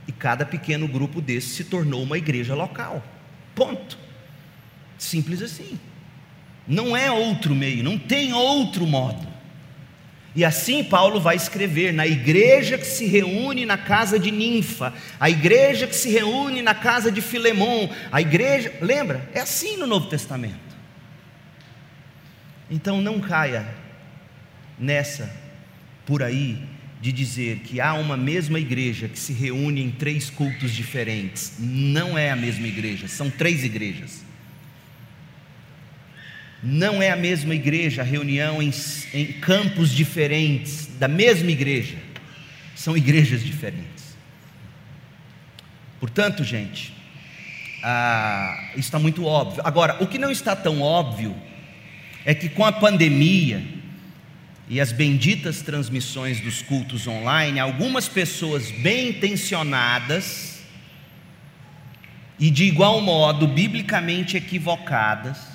e 0.07 0.13
cada 0.13 0.45
pequeno 0.45 0.87
grupo 0.87 1.21
desses 1.21 1.53
se 1.53 1.65
tornou 1.65 2.03
uma 2.03 2.19
igreja 2.19 2.55
local. 2.55 3.03
Ponto. 3.55 3.99
Simples 4.99 5.43
assim. 5.43 5.79
Não 6.67 6.97
é 6.97 7.11
outro 7.11 7.55
meio, 7.55 7.83
não 7.83 7.99
tem 7.99 8.33
outro 8.33 8.87
modo. 8.87 9.27
E 10.35 10.45
assim 10.45 10.83
Paulo 10.83 11.21
vai 11.21 11.37
escrever 11.37 11.93
na 11.93 12.07
igreja 12.07 12.79
que 12.79 12.87
se 12.87 13.07
reúne 13.07 13.67
na 13.67 13.77
casa 13.77 14.19
de 14.19 14.31
Ninfa, 14.31 14.95
a 15.21 15.29
igreja 15.29 15.87
que 15.87 15.95
se 15.95 16.11
reúne 16.11 16.63
na 16.63 16.75
casa 16.75 17.13
de 17.13 17.21
Filemon, 17.21 17.89
a 18.11 18.21
igreja, 18.21 18.73
lembra? 18.81 19.29
É 19.35 19.41
assim 19.41 19.77
no 19.77 19.87
Novo 19.87 20.09
Testamento. 20.09 20.73
Então 22.71 23.03
não 23.03 23.21
caia 23.21 23.67
nessa 24.79 25.31
por 26.07 26.23
aí 26.23 26.59
de 27.03 27.13
dizer 27.13 27.59
que 27.59 27.81
há 27.81 27.93
uma 27.95 28.17
mesma 28.17 28.59
igreja 28.59 29.09
que 29.09 29.19
se 29.19 29.33
reúne 29.33 29.83
em 29.83 29.91
três 29.91 30.31
cultos 30.31 30.73
diferentes. 30.73 31.55
Não 31.59 32.17
é 32.17 32.31
a 32.31 32.37
mesma 32.37 32.67
igreja, 32.67 33.07
são 33.09 33.29
três 33.29 33.65
igrejas. 33.65 34.25
Não 36.63 37.03
é 37.03 37.11
a 37.11 37.17
mesma 37.17 37.55
igreja, 37.55 38.03
a 38.03 38.05
reunião 38.05 38.63
em, 38.63 38.73
em 39.13 39.33
campos 39.33 39.91
diferentes 39.91 40.87
da 40.99 41.09
mesma 41.09 41.51
igreja. 41.51 41.97
São 42.77 42.97
igrejas 42.97 43.43
diferentes. 43.43 44.17
Portanto, 45.99 46.45
gente, 46.45 46.95
ah, 47.83 48.71
está 48.77 48.99
muito 48.99 49.25
óbvio. 49.25 49.61
Agora, 49.65 49.97
o 50.01 50.07
que 50.07 50.19
não 50.19 50.31
está 50.31 50.55
tão 50.55 50.81
óbvio 50.81 51.35
é 52.25 52.33
que 52.33 52.49
com 52.49 52.65
a 52.65 52.71
pandemia 52.71 53.63
e 54.69 54.81
as 54.81 54.93
benditas 54.93 55.63
transmissões 55.63 56.41
dos 56.41 56.63
cultos 56.63 57.09
online, 57.09 57.59
algumas 57.59 58.09
pessoas 58.09 58.71
bem 58.71 59.09
intencionadas 59.09 60.61
e 62.39 62.51
de 62.51 62.65
igual 62.65 63.01
modo 63.01 63.49
biblicamente 63.49 64.37
equivocadas 64.37 65.52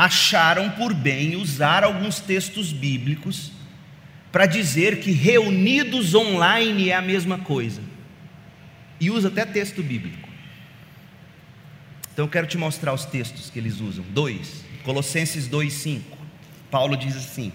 acharam 0.00 0.70
por 0.70 0.94
bem 0.94 1.36
usar 1.36 1.84
alguns 1.84 2.20
textos 2.20 2.72
bíblicos 2.72 3.52
para 4.32 4.46
dizer 4.46 4.98
que 5.00 5.10
reunidos 5.12 6.14
online 6.14 6.88
é 6.88 6.94
a 6.94 7.02
mesma 7.02 7.36
coisa. 7.40 7.82
E 8.98 9.10
usa 9.10 9.28
até 9.28 9.44
texto 9.44 9.82
bíblico. 9.82 10.26
Então 12.10 12.24
eu 12.24 12.30
quero 12.30 12.46
te 12.46 12.56
mostrar 12.56 12.94
os 12.94 13.04
textos 13.04 13.50
que 13.50 13.58
eles 13.58 13.78
usam. 13.80 14.02
Dois, 14.08 14.64
Colossenses 14.84 15.46
2,5. 15.46 16.00
Paulo 16.70 16.96
diz 16.96 17.14
assim: 17.14 17.52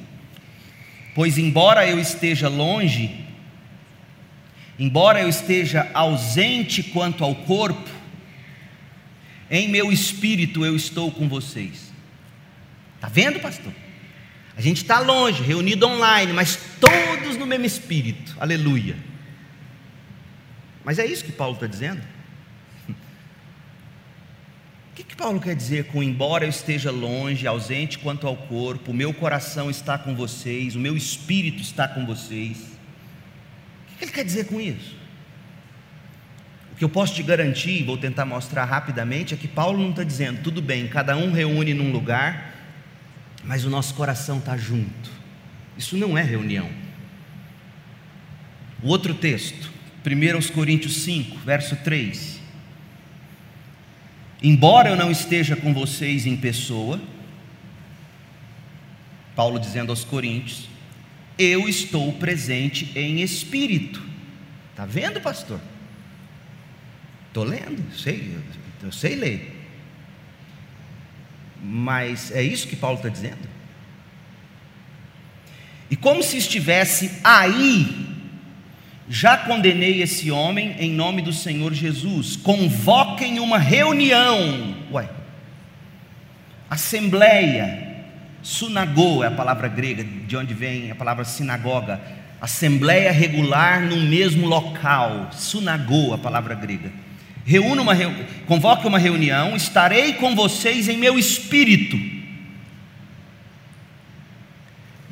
Pois 1.15 1.39
embora 1.39 1.87
eu 1.87 1.99
esteja 1.99 2.47
longe, 2.47 3.25
embora 4.77 5.19
eu 5.19 5.29
esteja 5.29 5.89
ausente 5.95 6.83
quanto 6.83 7.23
ao 7.23 7.33
corpo, 7.33 7.89
em 9.49 9.67
meu 9.67 9.91
espírito 9.91 10.63
eu 10.63 10.75
estou 10.75 11.11
com 11.11 11.27
vocês 11.27 11.94
Está 12.95 13.07
vendo, 13.07 13.39
pastor? 13.39 13.71
A 14.57 14.61
gente 14.61 14.77
está 14.77 14.99
longe, 14.99 15.43
reunido 15.43 15.85
online, 15.85 16.31
mas 16.31 16.57
todos 16.79 17.37
no 17.37 17.45
mesmo 17.45 17.65
espírito. 17.65 18.35
Aleluia. 18.39 18.95
Mas 20.83 20.99
é 20.99 21.05
isso 21.05 21.25
que 21.25 21.31
Paulo 21.31 21.55
está 21.55 21.67
dizendo? 21.67 22.01
O 22.87 22.95
que, 24.95 25.03
que 25.03 25.15
Paulo 25.15 25.41
quer 25.41 25.55
dizer 25.55 25.87
com 25.87 26.01
embora 26.01 26.45
eu 26.45 26.49
esteja 26.49 26.89
longe, 26.89 27.45
ausente 27.45 27.99
quanto 27.99 28.27
ao 28.27 28.37
corpo, 28.37 28.91
o 28.91 28.93
meu 28.93 29.13
coração 29.13 29.69
está 29.69 29.97
com 29.97 30.15
vocês, 30.15 30.73
o 30.73 30.79
meu 30.79 30.95
espírito 30.95 31.61
está 31.61 31.85
com 31.85 32.05
vocês? 32.05 32.59
O 33.91 33.97
que 33.97 34.05
ele 34.05 34.11
quer 34.13 34.23
dizer 34.23 34.45
com 34.45 34.61
isso? 34.61 34.95
O 36.71 36.77
que 36.77 36.85
eu 36.85 36.89
posso 36.89 37.13
te 37.13 37.23
garantir, 37.23 37.83
vou 37.83 37.97
tentar 37.97 38.25
mostrar 38.25 38.63
rapidamente, 38.63 39.33
é 39.33 39.37
que 39.37 39.49
Paulo 39.49 39.79
não 39.79 39.89
está 39.89 40.03
dizendo, 40.03 40.41
tudo 40.41 40.61
bem, 40.61 40.87
cada 40.87 41.17
um 41.17 41.31
reúne 41.31 41.73
num 41.73 41.91
lugar, 41.91 42.54
mas 43.45 43.65
o 43.65 43.69
nosso 43.69 43.93
coração 43.93 44.39
está 44.39 44.57
junto. 44.57 45.09
Isso 45.77 45.97
não 45.97 46.17
é 46.17 46.23
reunião. 46.23 46.69
O 48.81 48.87
outro 48.87 49.13
texto, 49.13 49.71
1 50.05 50.53
Coríntios 50.53 50.97
5, 50.97 51.37
verso 51.39 51.75
3. 51.77 52.39
Embora 54.43 54.89
eu 54.89 54.95
não 54.95 55.09
esteja 55.09 55.55
com 55.55 55.73
vocês 55.73 56.25
em 56.25 56.35
pessoa, 56.35 57.01
Paulo 59.35 59.59
dizendo 59.59 59.91
aos 59.91 60.03
Coríntios, 60.03 60.69
eu 61.37 61.67
estou 61.67 62.13
presente 62.13 62.91
em 62.97 63.21
espírito. 63.21 64.01
Está 64.71 64.85
vendo, 64.85 65.19
pastor? 65.19 65.59
Estou 67.27 67.43
lendo, 67.43 67.83
sei, 67.97 68.37
eu 68.81 68.91
sei 68.91 69.15
ler. 69.15 69.54
Mas 71.67 72.31
é 72.31 72.43
isso 72.43 72.67
que 72.67 72.75
Paulo 72.75 72.97
está 72.97 73.09
dizendo? 73.09 73.49
E 75.89 75.95
como 75.95 76.21
se 76.21 76.37
estivesse 76.37 77.11
aí, 77.23 78.07
já 79.09 79.35
condenei 79.35 80.01
esse 80.01 80.29
homem 80.29 80.75
em 80.77 80.91
nome 80.91 81.23
do 81.23 81.33
Senhor 81.33 81.73
Jesus. 81.73 82.35
Convoquem 82.35 83.39
uma 83.39 83.57
reunião. 83.57 84.75
Ué, 84.91 85.09
assembleia, 86.69 88.03
sunagô 88.43 89.23
é 89.23 89.27
a 89.27 89.31
palavra 89.31 89.67
grega, 89.67 90.03
de 90.03 90.37
onde 90.37 90.53
vem 90.53 90.91
a 90.91 90.95
palavra 90.95 91.25
sinagoga. 91.25 91.99
Assembleia 92.39 93.11
regular 93.11 93.81
no 93.81 93.97
mesmo 93.97 94.45
local. 94.47 95.29
Sunagô, 95.31 96.13
a 96.13 96.17
palavra 96.17 96.53
grega 96.53 97.04
reúna 97.45 97.83
uma, 97.83 97.93
convoque 98.47 98.87
uma 98.87 98.97
reunião, 98.97 99.55
estarei 99.55 100.13
com 100.13 100.35
vocês 100.35 100.89
em 100.89 100.97
meu 100.97 101.17
espírito. 101.17 101.95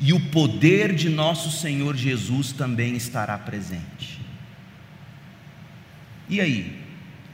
E 0.00 0.12
o 0.12 0.20
poder 0.20 0.92
de 0.92 1.08
nosso 1.08 1.50
Senhor 1.50 1.96
Jesus 1.96 2.52
também 2.52 2.96
estará 2.96 3.38
presente. 3.38 4.20
E 6.28 6.40
aí? 6.40 6.82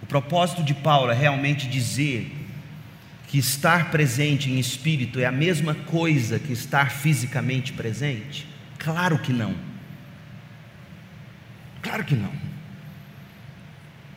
O 0.02 0.06
propósito 0.06 0.62
de 0.62 0.74
Paulo 0.74 1.10
é 1.10 1.14
realmente 1.14 1.66
dizer 1.66 2.30
que 3.26 3.38
estar 3.38 3.90
presente 3.90 4.50
em 4.50 4.58
espírito 4.58 5.18
é 5.20 5.24
a 5.24 5.32
mesma 5.32 5.74
coisa 5.74 6.38
que 6.38 6.52
estar 6.52 6.90
fisicamente 6.90 7.72
presente? 7.72 8.46
Claro 8.78 9.18
que 9.18 9.32
não. 9.32 9.54
Claro 11.80 12.04
que 12.04 12.14
não. 12.14 12.32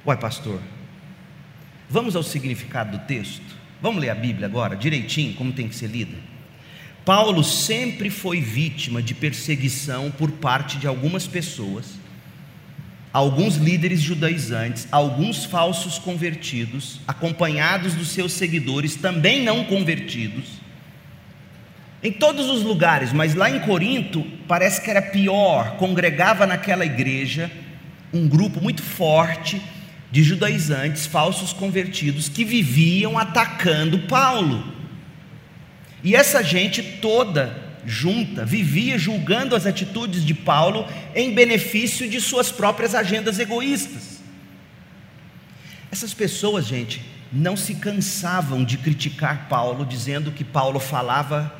Uai, 0.06 0.18
pastor, 0.18 0.60
vamos 1.94 2.16
ao 2.16 2.24
significado 2.24 2.98
do 2.98 3.06
texto? 3.06 3.46
Vamos 3.80 4.02
ler 4.02 4.10
a 4.10 4.16
Bíblia 4.16 4.48
agora, 4.48 4.76
direitinho, 4.76 5.36
como 5.36 5.54
tem 5.54 5.68
que 5.68 5.76
ser 5.76 5.88
lida? 5.88 6.18
Paulo 7.06 7.44
sempre 7.44 8.10
foi 8.10 8.42
vítima 8.42 9.00
de 9.00 9.14
perseguição 9.14 10.10
por 10.10 10.32
parte 10.32 10.78
de 10.78 10.88
algumas 10.88 11.28
pessoas, 11.28 11.86
alguns 13.12 13.58
líderes 13.58 14.02
judaizantes, 14.02 14.88
alguns 14.92 15.46
falsos 15.46 16.00
convertidos, 16.00 17.00
acompanhados 17.08 17.94
dos 17.94 18.08
seus 18.08 18.34
seguidores 18.34 18.96
também 18.96 19.44
não 19.44 19.64
convertidos 19.66 20.64
em 22.02 22.12
todos 22.12 22.50
os 22.50 22.64
lugares, 22.64 23.14
mas 23.14 23.36
lá 23.36 23.50
em 23.50 23.60
Corinto 23.60 24.26
parece 24.46 24.82
que 24.82 24.90
era 24.90 25.02
pior. 25.02 25.78
Congregava 25.78 26.46
naquela 26.46 26.86
igreja 26.86 27.50
um 28.12 28.28
grupo 28.28 28.60
muito 28.60 28.82
forte 28.82 29.62
de 30.14 30.22
judaizantes, 30.22 31.08
falsos 31.08 31.52
convertidos, 31.52 32.30
que 32.30 32.46
viviam 32.46 33.18
atacando 33.18 33.98
Paulo. 34.02 34.64
E 36.04 36.16
essa 36.16 36.44
gente 36.44 36.84
toda 37.02 37.60
junta 37.84 38.46
vivia 38.46 38.96
julgando 38.96 39.56
as 39.56 39.66
atitudes 39.66 40.24
de 40.24 40.36
Paulo 40.36 40.88
em 41.16 41.34
benefício 41.34 42.08
de 42.08 42.22
suas 42.22 42.52
próprias 42.52 42.94
agendas 42.94 43.40
egoístas. 43.40 44.22
Essas 45.92 46.14
pessoas, 46.14 46.68
gente, 46.68 47.02
não 47.32 47.58
se 47.58 47.74
cansavam 47.74 48.64
de 48.64 48.78
criticar 48.78 49.48
Paulo, 49.50 49.84
dizendo 49.84 50.32
que 50.32 50.44
Paulo 50.44 50.80
falava 50.80 51.52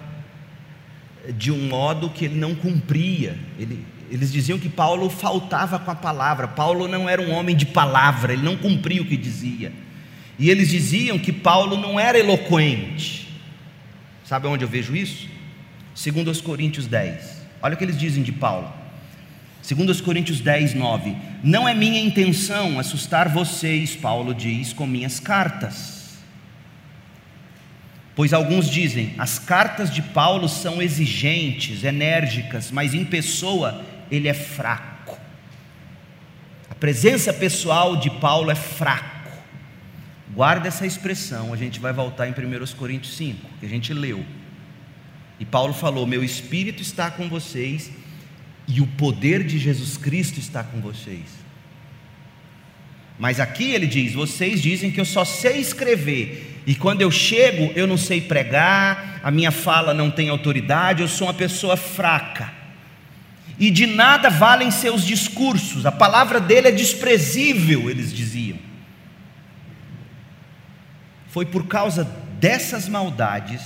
de 1.36 1.52
um 1.52 1.68
modo 1.68 2.08
que 2.12 2.26
ele 2.26 2.36
não 2.36 2.54
cumpria. 2.54 3.36
Ele, 3.58 3.84
eles 4.14 4.32
diziam 4.32 4.60
que 4.60 4.70
Paulo 4.70 5.10
faltava 5.10 5.80
com 5.80 5.90
a 5.90 5.96
palavra. 5.96 6.48
Paulo 6.48 6.88
não 6.88 7.10
era 7.10 7.20
um 7.20 7.32
homem 7.32 7.56
de 7.56 7.66
palavra, 7.66 8.34
ele 8.34 8.44
não 8.44 8.56
cumpria 8.56 9.02
o 9.02 9.06
que 9.06 9.18
dizia. 9.18 9.74
E 10.38 10.52
eles 10.52 10.70
diziam 10.70 11.18
que 11.18 11.32
Paulo 11.32 11.78
não 11.78 12.00
era 12.00 12.20
eloquente. 12.20 13.28
Sabe 14.24 14.46
onde 14.46 14.64
eu 14.64 14.68
vejo 14.68 14.96
isso? 14.96 15.28
Segundo 15.96 16.30
os 16.30 16.40
Coríntios 16.40 16.86
10. 16.86 17.42
Olha 17.60 17.74
o 17.74 17.78
que 17.78 17.84
eles 17.84 17.98
dizem 17.98 18.22
de 18.22 18.32
Paulo. 18.32 18.72
Segundo 19.64 19.90
os 19.90 20.00
Coríntios 20.00 20.40
10, 20.40 20.76
9. 20.76 21.16
Não 21.44 21.68
é 21.68 21.74
minha 21.74 22.00
intenção 22.00 22.78
assustar 22.78 23.30
vocês, 23.30 23.96
Paulo 23.96 24.32
diz, 24.36 24.74
com 24.74 24.86
minhas 24.86 25.20
cartas 25.20 26.04
Pois 28.16 28.32
alguns 28.32 28.70
dizem, 28.70 29.14
as 29.18 29.40
cartas 29.40 29.92
de 29.92 30.02
Paulo 30.02 30.48
são 30.48 30.82
exigentes, 30.82 31.84
enérgicas, 31.84 32.70
mas 32.70 32.94
em 32.94 33.04
pessoa 33.04 33.84
ele 34.10 34.28
é 34.28 34.34
fraco. 34.34 35.18
A 36.70 36.76
presença 36.76 37.32
pessoal 37.32 37.96
de 37.98 38.10
Paulo 38.10 38.50
é 38.50 38.56
fraco. 38.56 39.32
Guarda 40.34 40.68
essa 40.68 40.86
expressão, 40.86 41.54
a 41.54 41.58
gente 41.58 41.80
vai 41.80 41.94
voltar 41.94 42.28
em 42.28 42.32
1 42.32 42.76
Coríntios 42.76 43.16
5, 43.16 43.48
que 43.60 43.66
a 43.66 43.70
gente 43.70 43.94
leu. 43.94 44.26
E 45.40 45.46
Paulo 45.46 45.74
falou: 45.74 46.08
Meu 46.08 46.24
espírito 46.24 46.82
está 46.82 47.12
com 47.12 47.30
vocês 47.30 47.92
e 48.68 48.82
o 48.82 48.88
poder 48.88 49.44
de 49.44 49.60
Jesus 49.60 49.98
Cristo 49.98 50.40
está 50.40 50.64
com 50.64 50.80
vocês. 50.80 51.44
Mas 53.20 53.40
aqui 53.40 53.72
ele 53.72 53.86
diz: 53.86 54.14
Vocês 54.14 54.62
dizem 54.62 54.90
que 54.90 55.00
eu 55.00 55.06
só 55.06 55.24
sei 55.24 55.60
escrever, 55.60 56.62
e 56.66 56.74
quando 56.74 57.02
eu 57.02 57.12
chego 57.12 57.72
eu 57.76 57.86
não 57.86 57.98
sei 57.98 58.22
pregar, 58.22 59.20
a 59.24 59.30
minha 59.30 59.52
fala 59.52 59.94
não 59.94 60.10
tem 60.10 60.30
autoridade, 60.30 61.02
eu 61.02 61.08
sou 61.08 61.28
uma 61.28 61.34
pessoa 61.34 61.78
fraca. 61.78 62.63
E 63.60 63.70
de 63.70 63.86
nada 63.86 64.30
valem 64.30 64.72
seus 64.72 65.06
discursos, 65.06 65.86
a 65.86 65.92
palavra 65.92 66.40
dele 66.40 66.70
é 66.70 66.72
desprezível, 66.72 67.90
eles 67.90 68.12
diziam. 68.12 68.58
Foi 71.28 71.46
por 71.46 71.68
causa 71.68 72.04
dessas 72.40 72.88
maldades 72.88 73.62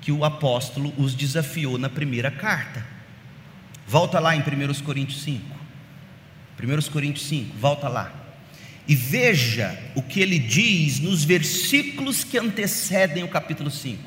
que 0.00 0.12
o 0.12 0.24
apóstolo 0.24 0.92
os 0.96 1.14
desafiou 1.14 1.78
na 1.78 1.88
primeira 1.88 2.30
carta. 2.30 2.84
Volta 3.86 4.18
lá 4.18 4.34
em 4.34 4.40
1 4.40 4.82
Coríntios 4.82 5.22
5. 5.22 5.44
1 6.62 6.90
Coríntios 6.92 7.26
5, 7.26 7.56
volta 7.58 7.88
lá. 7.88 8.12
E 8.86 8.94
veja 8.94 9.78
o 9.94 10.02
que 10.02 10.20
ele 10.20 10.38
diz 10.38 11.00
nos 11.00 11.24
versículos 11.24 12.24
que 12.24 12.38
antecedem 12.38 13.22
o 13.22 13.28
capítulo 13.28 13.70
5, 13.70 14.02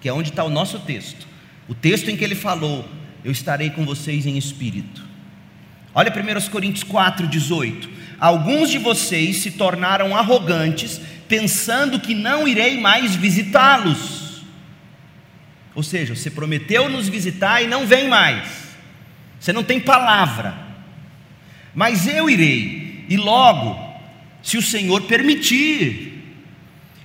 que 0.00 0.08
é 0.08 0.12
onde 0.12 0.30
está 0.30 0.44
o 0.44 0.50
nosso 0.50 0.78
texto. 0.80 1.26
O 1.68 1.74
texto 1.74 2.08
em 2.08 2.16
que 2.16 2.24
ele 2.24 2.34
falou: 2.34 2.88
Eu 3.24 3.32
estarei 3.32 3.70
com 3.70 3.84
vocês 3.84 4.26
em 4.26 4.36
espírito. 4.38 5.02
Olha 5.94 6.12
1 6.12 6.50
Coríntios 6.50 6.84
4, 6.84 7.26
18. 7.26 7.88
Alguns 8.18 8.70
de 8.70 8.78
vocês 8.78 9.36
se 9.36 9.52
tornaram 9.52 10.16
arrogantes, 10.16 11.00
pensando 11.28 12.00
que 12.00 12.14
não 12.14 12.46
irei 12.46 12.80
mais 12.80 13.14
visitá-los. 13.14 14.42
Ou 15.74 15.82
seja, 15.82 16.14
você 16.14 16.30
prometeu 16.30 16.88
nos 16.88 17.08
visitar 17.08 17.62
e 17.62 17.66
não 17.66 17.86
vem 17.86 18.08
mais. 18.08 18.48
Você 19.38 19.52
não 19.52 19.62
tem 19.62 19.80
palavra. 19.80 20.54
Mas 21.74 22.06
eu 22.06 22.28
irei, 22.28 23.04
e 23.08 23.16
logo, 23.16 23.78
se 24.42 24.58
o 24.58 24.62
Senhor 24.62 25.02
permitir. 25.02 26.08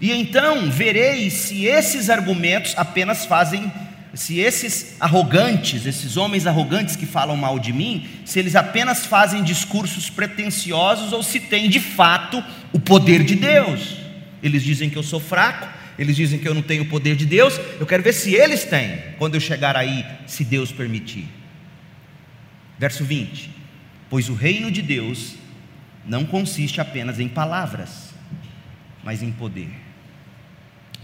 E 0.01 0.11
então 0.11 0.69
verei 0.69 1.29
se 1.29 1.65
esses 1.65 2.09
argumentos 2.09 2.73
apenas 2.75 3.25
fazem, 3.25 3.71
se 4.15 4.39
esses 4.39 4.95
arrogantes, 4.99 5.85
esses 5.85 6.15
homens 6.15 6.47
arrogantes 6.47 6.95
que 6.95 7.05
falam 7.05 7.35
mal 7.35 7.59
de 7.59 7.73
mim, 7.73 8.07
se 8.23 8.39
eles 8.39 8.55
apenas 8.55 9.05
fazem 9.05 9.43
discursos 9.43 10.09
pretensiosos 10.09 11.11
ou 11.11 11.21
se 11.21 11.39
têm 11.39 11.69
de 11.69 11.81
fato 11.81 12.41
o 12.71 12.79
poder 12.79 13.23
de 13.25 13.35
Deus. 13.35 13.97
Eles 14.41 14.63
dizem 14.63 14.89
que 14.89 14.97
eu 14.97 15.03
sou 15.03 15.19
fraco, 15.19 15.67
eles 15.99 16.15
dizem 16.15 16.39
que 16.39 16.47
eu 16.47 16.53
não 16.53 16.61
tenho 16.61 16.83
o 16.83 16.87
poder 16.87 17.17
de 17.17 17.25
Deus, 17.25 17.59
eu 17.77 17.85
quero 17.85 18.01
ver 18.01 18.13
se 18.13 18.33
eles 18.33 18.63
têm, 18.63 18.97
quando 19.17 19.35
eu 19.35 19.41
chegar 19.41 19.75
aí, 19.75 20.05
se 20.25 20.45
Deus 20.45 20.71
permitir. 20.71 21.27
Verso 22.79 23.03
20: 23.03 23.49
Pois 24.09 24.29
o 24.29 24.33
reino 24.33 24.71
de 24.71 24.81
Deus 24.81 25.33
não 26.05 26.23
consiste 26.25 26.79
apenas 26.79 27.19
em 27.19 27.27
palavras, 27.27 28.13
mas 29.03 29.21
em 29.21 29.31
poder. 29.31 29.69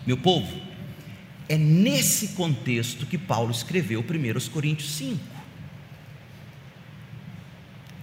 Meu 0.07 0.15
povo, 0.15 0.70
é 1.49 1.57
nesse 1.57 2.29
contexto 2.29 3.05
que 3.05 3.17
Paulo 3.17 3.51
escreveu 3.51 4.01
1 4.01 4.49
Coríntios 4.49 4.91
5. 4.91 5.19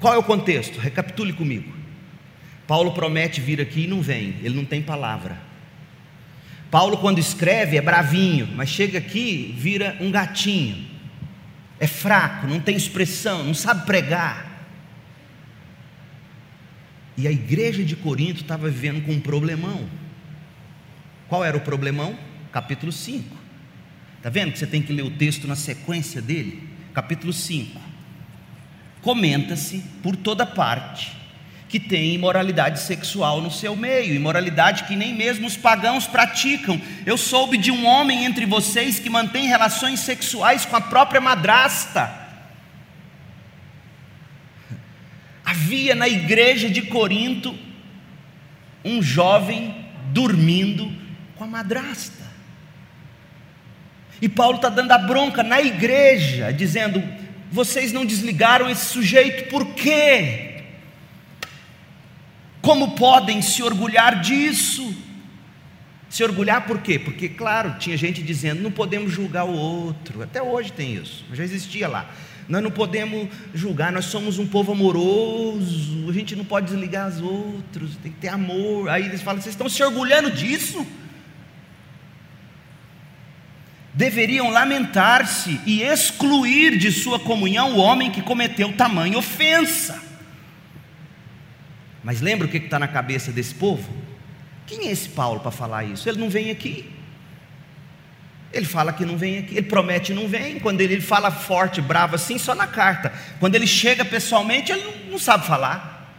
Qual 0.01 0.15
é 0.15 0.19
o 0.19 0.23
contexto? 0.23 0.79
Recapitule 0.79 1.33
comigo. 1.33 1.73
Paulo 2.67 2.93
promete 2.93 3.41
vir 3.41 3.61
aqui 3.61 3.85
e 3.85 3.87
não 3.87 4.03
vem, 4.03 4.37
ele 4.43 4.55
não 4.55 4.65
tem 4.65 4.83
palavra. 4.83 5.39
Paulo, 6.71 6.99
quando 6.99 7.19
escreve, 7.19 7.79
é 7.79 7.81
bravinho, 7.81 8.47
mas 8.55 8.69
chega 8.69 8.99
aqui, 8.99 9.55
vira 9.59 9.97
um 10.01 10.11
gatinho. 10.11 10.87
É 11.81 11.87
fraco, 11.87 12.47
não 12.47 12.61
tem 12.61 12.77
expressão, 12.77 13.43
não 13.43 13.55
sabe 13.55 13.87
pregar. 13.87 14.67
E 17.17 17.27
a 17.27 17.33
igreja 17.33 17.83
de 17.83 17.97
Corinto 17.97 18.43
estava 18.43 18.69
vivendo 18.69 19.05
com 19.05 19.13
um 19.13 19.21
problemão. 19.21 19.89
Qual 21.29 21.45
era 21.45 21.57
o 21.57 21.61
problemão? 21.61 22.17
Capítulo 22.53 22.93
5. 22.93 23.37
Está 24.17 24.31
vendo 24.31 24.53
que 24.53 24.59
você 24.59 24.67
tem 24.67 24.83
que 24.83 24.93
ler 24.93 25.03
o 25.03 25.11
texto 25.11 25.47
na 25.47 25.55
sequência 25.55 26.21
dele? 26.21 26.69
Capítulo 26.93 27.33
5. 27.33 27.81
Comenta-se 29.01 29.85
por 30.03 30.17
toda 30.17 30.45
parte 30.45 31.17
que 31.69 31.79
tem 31.79 32.15
imoralidade 32.15 32.81
sexual 32.81 33.43
no 33.43 33.51
seu 33.51 33.77
meio, 33.77 34.15
imoralidade 34.15 34.85
que 34.85 34.97
nem 34.97 35.15
mesmo 35.15 35.47
os 35.47 35.57
pagãos 35.57 36.07
praticam. 36.07 36.81
Eu 37.05 37.19
soube 37.19 37.59
de 37.59 37.71
um 37.71 37.87
homem 37.87 38.25
entre 38.25 38.47
vocês 38.47 38.99
que 38.99 39.11
mantém 39.11 39.47
relações 39.47 40.01
sexuais 40.01 40.65
com 40.65 40.77
a 40.77 40.81
própria 40.81 41.21
madrasta. 41.21 42.11
Havia 45.45 45.95
na 45.95 46.09
igreja 46.09 46.71
de 46.71 46.83
Corinto 46.83 47.55
um 48.85 49.03
jovem 49.03 49.87
dormindo 50.13 50.91
com 51.37 51.45
a 51.45 51.47
madrasta. 51.47 52.28
E 54.21 54.29
Paulo 54.29 54.57
está 54.57 54.69
dando 54.69 54.93
a 54.93 54.99
bronca 54.99 55.43
na 55.43 55.61
igreja, 55.61 56.53
dizendo: 56.53 57.03
vocês 57.51 57.93
não 57.93 58.05
desligaram 58.05 58.69
esse 58.69 58.87
sujeito, 58.87 59.49
por 59.49 59.67
quê? 59.75 60.63
Como 62.61 62.93
podem 62.97 63.41
se 63.41 63.63
orgulhar 63.63 64.21
disso? 64.21 64.95
Se 66.09 66.25
orgulhar 66.25 66.67
por 66.67 66.81
quê? 66.81 66.99
Porque, 66.99 67.29
claro, 67.29 67.79
tinha 67.79 67.97
gente 67.97 68.23
dizendo: 68.23 68.63
não 68.63 68.71
podemos 68.71 69.13
julgar 69.13 69.45
o 69.45 69.53
outro. 69.53 70.23
Até 70.23 70.43
hoje 70.43 70.73
tem 70.73 70.95
isso, 70.95 71.25
já 71.33 71.45
existia 71.45 71.87
lá. 71.87 72.11
Nós 72.49 72.63
não 72.63 72.71
podemos 72.71 73.29
julgar, 73.55 73.93
nós 73.93 74.07
somos 74.07 74.39
um 74.39 74.47
povo 74.47 74.73
amoroso, 74.73 76.09
a 76.09 76.13
gente 76.13 76.35
não 76.35 76.47
pode 76.47 76.67
desligar 76.67 77.09
os 77.09 77.21
outros, 77.21 77.97
tem 78.03 78.11
que 78.11 78.19
ter 78.19 78.29
amor. 78.29 78.89
Aí 78.89 79.05
eles 79.05 79.23
falam: 79.23 79.41
vocês 79.41 79.55
estão 79.55 79.69
se 79.69 79.83
orgulhando 79.83 80.31
disso? 80.31 80.87
Deveriam 83.99 84.49
lamentar-se 84.49 85.61
e 85.67 85.83
excluir 85.83 86.79
de 86.79 86.93
sua 86.93 87.19
comunhão 87.19 87.73
o 87.73 87.79
homem 87.79 88.13
que 88.13 88.23
cometeu 88.23 88.73
tamanha 88.73 89.19
ofensa. 89.19 90.01
Mas 92.05 92.21
lembra 92.21 92.47
o 92.47 92.49
que 92.49 92.59
está 92.59 92.79
na 92.79 92.87
cabeça 92.87 93.33
desse 93.33 93.53
povo? 93.53 93.93
Quem 94.69 94.87
é 94.87 94.93
esse 94.93 95.09
Paulo 95.09 95.41
para 95.41 95.51
falar 95.51 95.83
isso? 95.83 96.09
Ele 96.09 96.21
não 96.21 96.31
vem 96.31 96.49
aqui. 96.49 96.89
Ele 98.53 98.67
fala 98.67 98.93
que 98.93 99.05
não 99.05 99.19
vem 99.19 99.39
aqui, 99.39 99.57
ele 99.57 99.67
promete 99.67 100.15
não 100.15 100.29
vem. 100.29 100.61
Quando 100.61 100.81
ele, 100.81 101.01
fala 101.01 101.33
forte, 101.33 101.81
bravo 101.81 102.15
assim, 102.15 102.39
só 102.39 102.55
na 102.55 102.69
carta. 102.69 103.13
Quando 103.41 103.57
ele 103.57 103.67
chega 103.67 104.05
pessoalmente, 104.05 104.71
ele 104.71 105.11
não 105.11 105.19
sabe 105.19 105.45
falar. 105.45 106.15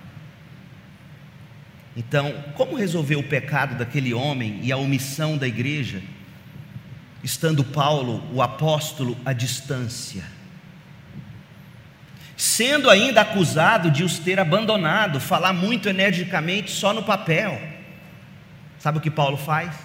Então, 1.96 2.44
como 2.56 2.76
resolver 2.76 3.15
o 3.15 3.24
pecado 3.24 3.76
daquele 3.78 4.13
homem 4.13 4.60
e 4.63 4.70
a 4.70 4.76
omissão 4.76 5.38
da 5.38 5.48
igreja, 5.48 6.02
estando 7.23 7.63
Paulo, 7.63 8.23
o 8.34 8.41
apóstolo, 8.41 9.17
à 9.25 9.34
distância? 9.34 10.23
Sendo 12.36 12.89
ainda 12.89 13.21
acusado 13.21 13.91
de 13.91 14.03
os 14.03 14.17
ter 14.17 14.39
abandonado, 14.39 15.19
falar 15.19 15.51
muito 15.51 15.89
energicamente 15.89 16.71
só 16.71 16.93
no 16.93 17.03
papel. 17.03 17.62
Sabe 18.77 18.97
o 18.97 19.01
que 19.01 19.12
Paulo 19.12 19.36
faz? 19.36 19.75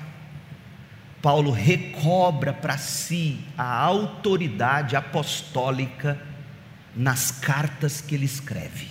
Paulo 1.21 1.51
recobra 1.51 2.53
para 2.53 2.77
si 2.79 3.41
a 3.57 3.81
autoridade 3.81 4.95
apostólica 4.95 6.21
nas 6.95 7.31
cartas 7.31 8.01
que 8.01 8.15
ele 8.15 8.27
escreve. 8.27 8.89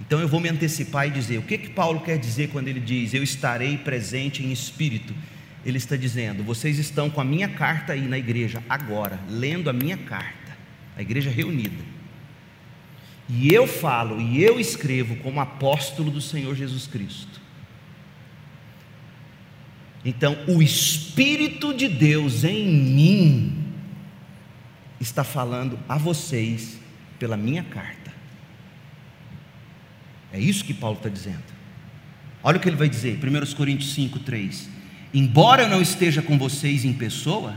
Então 0.00 0.18
eu 0.18 0.26
vou 0.26 0.40
me 0.40 0.48
antecipar 0.48 1.06
e 1.06 1.10
dizer: 1.10 1.38
o 1.38 1.42
que, 1.42 1.56
que 1.56 1.68
Paulo 1.70 2.00
quer 2.00 2.18
dizer 2.18 2.48
quando 2.50 2.68
ele 2.68 2.80
diz 2.80 3.14
eu 3.14 3.22
estarei 3.22 3.78
presente 3.78 4.42
em 4.42 4.50
espírito? 4.50 5.14
Ele 5.64 5.78
está 5.78 5.96
dizendo: 5.96 6.42
vocês 6.42 6.78
estão 6.78 7.10
com 7.10 7.20
a 7.20 7.24
minha 7.24 7.48
carta 7.48 7.92
aí 7.92 8.02
na 8.02 8.18
igreja 8.18 8.62
agora, 8.68 9.20
lendo 9.28 9.68
a 9.68 9.72
minha 9.72 9.96
carta, 9.96 10.56
a 10.96 11.02
igreja 11.02 11.30
reunida. 11.30 11.84
E 13.28 13.52
eu 13.54 13.66
falo 13.66 14.20
e 14.20 14.42
eu 14.42 14.58
escrevo 14.58 15.16
como 15.16 15.40
apóstolo 15.40 16.10
do 16.10 16.20
Senhor 16.20 16.54
Jesus 16.56 16.86
Cristo. 16.86 17.40
Então, 20.04 20.36
o 20.48 20.62
Espírito 20.62 21.74
de 21.74 21.86
Deus 21.86 22.42
em 22.42 22.66
mim 22.66 23.64
está 24.98 25.22
falando 25.22 25.78
a 25.88 25.96
vocês 25.96 26.78
pela 27.18 27.36
minha 27.36 27.62
carta. 27.62 28.10
É 30.32 30.40
isso 30.40 30.64
que 30.64 30.72
Paulo 30.72 30.96
está 30.96 31.08
dizendo. 31.08 31.42
Olha 32.42 32.56
o 32.56 32.60
que 32.60 32.68
ele 32.68 32.76
vai 32.76 32.88
dizer, 32.88 33.18
1 33.22 33.54
Coríntios 33.54 33.92
5, 33.92 34.20
3. 34.20 34.79
Embora 35.12 35.62
eu 35.62 35.68
não 35.68 35.82
esteja 35.82 36.22
com 36.22 36.38
vocês 36.38 36.84
em 36.84 36.92
pessoa, 36.92 37.54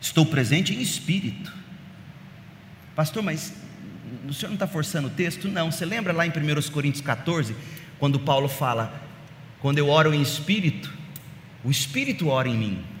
estou 0.00 0.26
presente 0.26 0.74
em 0.74 0.80
espírito. 0.80 1.52
Pastor, 2.96 3.22
mas 3.22 3.52
o 4.28 4.32
senhor 4.32 4.48
não 4.48 4.54
está 4.54 4.66
forçando 4.66 5.08
o 5.08 5.10
texto? 5.10 5.48
Não. 5.48 5.70
Você 5.70 5.84
lembra 5.84 6.12
lá 6.12 6.26
em 6.26 6.30
1 6.30 6.70
Coríntios 6.72 7.04
14, 7.04 7.54
quando 7.98 8.18
Paulo 8.18 8.48
fala: 8.48 9.02
quando 9.60 9.78
eu 9.78 9.88
oro 9.88 10.12
em 10.12 10.20
espírito, 10.20 10.92
o 11.62 11.70
espírito 11.70 12.28
ora 12.28 12.48
em 12.48 12.56
mim. 12.56 12.93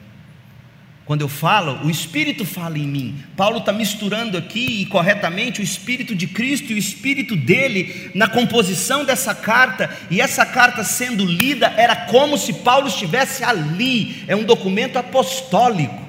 Quando 1.04 1.20
eu 1.20 1.28
falo, 1.28 1.84
o 1.84 1.90
Espírito 1.90 2.46
fala 2.46 2.78
em 2.78 2.86
mim. 2.86 3.14
Paulo 3.36 3.58
está 3.58 3.72
misturando 3.74 4.38
aqui 4.38 4.80
e 4.80 4.86
corretamente 4.86 5.60
o 5.60 5.62
Espírito 5.62 6.14
de 6.14 6.26
Cristo 6.26 6.72
e 6.72 6.74
o 6.74 6.78
Espírito 6.78 7.36
dele 7.36 8.10
na 8.14 8.26
composição 8.26 9.04
dessa 9.04 9.34
carta, 9.34 9.90
e 10.10 10.20
essa 10.20 10.46
carta 10.46 10.82
sendo 10.82 11.26
lida 11.26 11.66
era 11.76 11.94
como 11.94 12.38
se 12.38 12.54
Paulo 12.54 12.88
estivesse 12.88 13.44
ali, 13.44 14.24
é 14.26 14.34
um 14.34 14.44
documento 14.44 14.98
apostólico. 14.98 16.02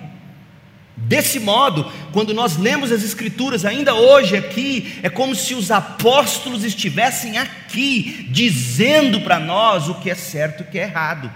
Desse 0.95 1.41
modo, 1.41 1.91
quando 2.13 2.33
nós 2.33 2.55
lemos 2.55 2.89
as 2.89 3.03
Escrituras, 3.03 3.65
ainda 3.65 3.93
hoje 3.93 4.37
aqui, 4.37 4.97
é 5.03 5.09
como 5.09 5.35
se 5.35 5.53
os 5.53 5.71
apóstolos 5.71 6.63
estivessem 6.63 7.37
aqui, 7.37 8.27
dizendo 8.29 9.19
para 9.19 9.39
nós 9.39 9.89
o 9.89 9.95
que 9.95 10.09
é 10.09 10.15
certo 10.15 10.61
e 10.61 10.63
o 10.63 10.71
que 10.71 10.79
é 10.79 10.83
errado. 10.83 11.29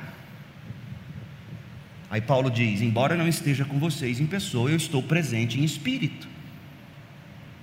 Aí 2.10 2.22
Paulo 2.22 2.50
diz: 2.50 2.82
Embora 2.82 3.16
não 3.16 3.28
esteja 3.28 3.66
com 3.66 3.78
vocês 3.78 4.20
em 4.20 4.26
pessoa, 4.26 4.70
eu 4.70 4.78
estou 4.78 5.04
presente 5.04 5.60
em 5.60 5.64
espírito. 5.64 6.28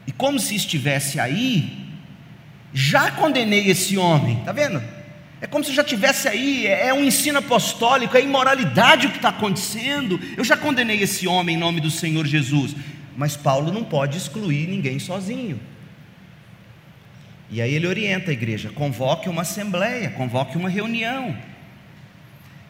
E 0.07 0.13
como 0.13 0.39
se 0.39 0.55
estivesse 0.55 1.19
aí, 1.19 1.87
já 2.73 3.11
condenei 3.11 3.69
esse 3.69 3.97
homem, 3.97 4.39
está 4.39 4.53
vendo? 4.53 4.83
É 5.41 5.47
como 5.47 5.65
se 5.65 5.75
já 5.75 5.85
tivesse 5.85 6.29
aí, 6.29 6.67
é, 6.67 6.89
é 6.89 6.95
um 6.95 7.05
ensino 7.05 7.39
apostólico, 7.39 8.17
é 8.17 8.23
imoralidade 8.23 9.07
o 9.07 9.11
que 9.11 9.17
está 9.17 9.29
acontecendo. 9.31 10.19
Eu 10.37 10.45
já 10.45 10.57
condenei 10.57 11.03
esse 11.03 11.27
homem 11.27 11.57
em 11.57 11.59
nome 11.59 11.81
do 11.81 11.91
Senhor 11.91 12.25
Jesus. 12.27 12.75
Mas 13.17 13.37
Paulo 13.37 13.73
não 13.73 13.85
pode 13.85 14.17
excluir 14.17 14.67
ninguém 14.69 14.99
sozinho. 14.99 15.59
E 17.51 17.61
aí 17.61 17.75
ele 17.75 17.87
orienta 17.87 18.31
a 18.31 18.35
igreja: 18.35 18.71
convoque 18.71 19.29
uma 19.29 19.43
assembleia, 19.43 20.11
convoque 20.11 20.57
uma 20.57 20.69
reunião. 20.69 21.37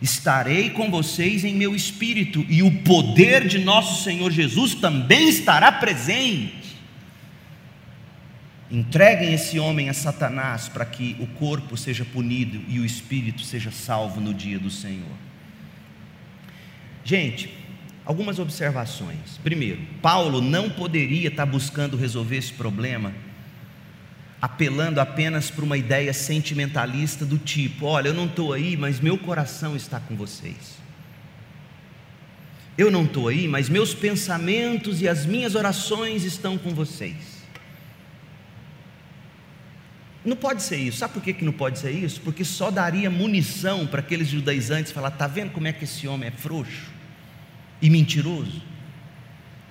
Estarei 0.01 0.71
com 0.71 0.91
vocês 0.91 1.45
em 1.45 1.55
meu 1.55 1.75
espírito, 1.75 2.45
e 2.49 2.63
o 2.63 2.83
poder 2.83 3.49
de 3.49 3.59
nosso 3.59 4.05
Senhor 4.05 4.31
Jesus 4.31 4.75
também 4.75 5.29
estará 5.29 5.73
presente. 5.73 6.77
Entreguem 8.71 9.33
esse 9.33 9.59
homem 9.59 9.89
a 9.89 9.95
Satanás 9.95 10.69
para 10.69 10.85
que 10.85 11.17
o 11.21 11.27
corpo 11.27 11.77
seja 11.77 12.05
punido 12.05 12.61
e 12.69 12.81
o 12.81 12.85
espírito 12.85 13.43
seja 13.43 13.71
salvo 13.71 14.21
no 14.21 14.35
dia 14.35 14.59
do 14.59 14.71
Senhor. 14.71 15.17
Gente, 17.05 17.49
algumas 18.05 18.39
observações. 18.39 19.39
Primeiro, 19.43 19.81
Paulo 20.03 20.41
não 20.41 20.69
poderia 20.69 21.29
estar 21.29 21.47
buscando 21.47 21.97
resolver 21.97 22.37
esse 22.37 22.53
problema 22.53 23.15
apelando 24.41 25.01
apenas 25.01 25.51
para 25.51 25.65
uma 25.65 25.77
ideia 25.77 26.13
sentimentalista 26.13 27.25
do 27.25 27.39
tipo: 27.39 27.87
olha, 27.87 28.09
eu 28.09 28.15
não 28.15 28.27
estou 28.27 28.53
aí, 28.53 28.77
mas 28.77 29.01
meu 29.01 29.17
coração 29.19 29.77
está 29.77 29.99
com 29.99 30.17
vocês. 30.17 30.77
Eu 32.77 32.91
não 32.91 33.05
estou 33.05 33.29
aí, 33.29 33.49
mas 33.49 33.69
meus 33.69 33.95
pensamentos 33.95 35.01
e 35.01 35.09
as 35.09 35.25
minhas 35.25 35.55
orações 35.55 36.25
estão 36.25 36.59
com 36.59 36.75
vocês. 36.75 37.37
Não 40.23 40.37
pode 40.37 40.63
ser 40.63 40.77
isso. 40.77 40.99
Sabe 40.99 41.15
por 41.15 41.23
que, 41.23 41.33
que 41.33 41.45
não 41.45 41.53
pode 41.53 41.79
ser 41.79 41.93
isso? 41.93 42.21
Porque 42.21 42.45
só 42.45 42.71
daria 42.71 43.09
munição 43.09 43.87
para 43.87 44.01
aqueles 44.01 44.29
judaizantes 44.29 44.93
falar: 44.93 45.09
está 45.09 45.27
vendo 45.27 45.53
como 45.53 45.69
é 45.69 45.73
que 45.73 45.85
esse 45.85 46.07
homem 46.07 46.29
é 46.29 46.33
frouxo 46.33 46.91
e 47.81 47.89
mentiroso? 47.89 48.61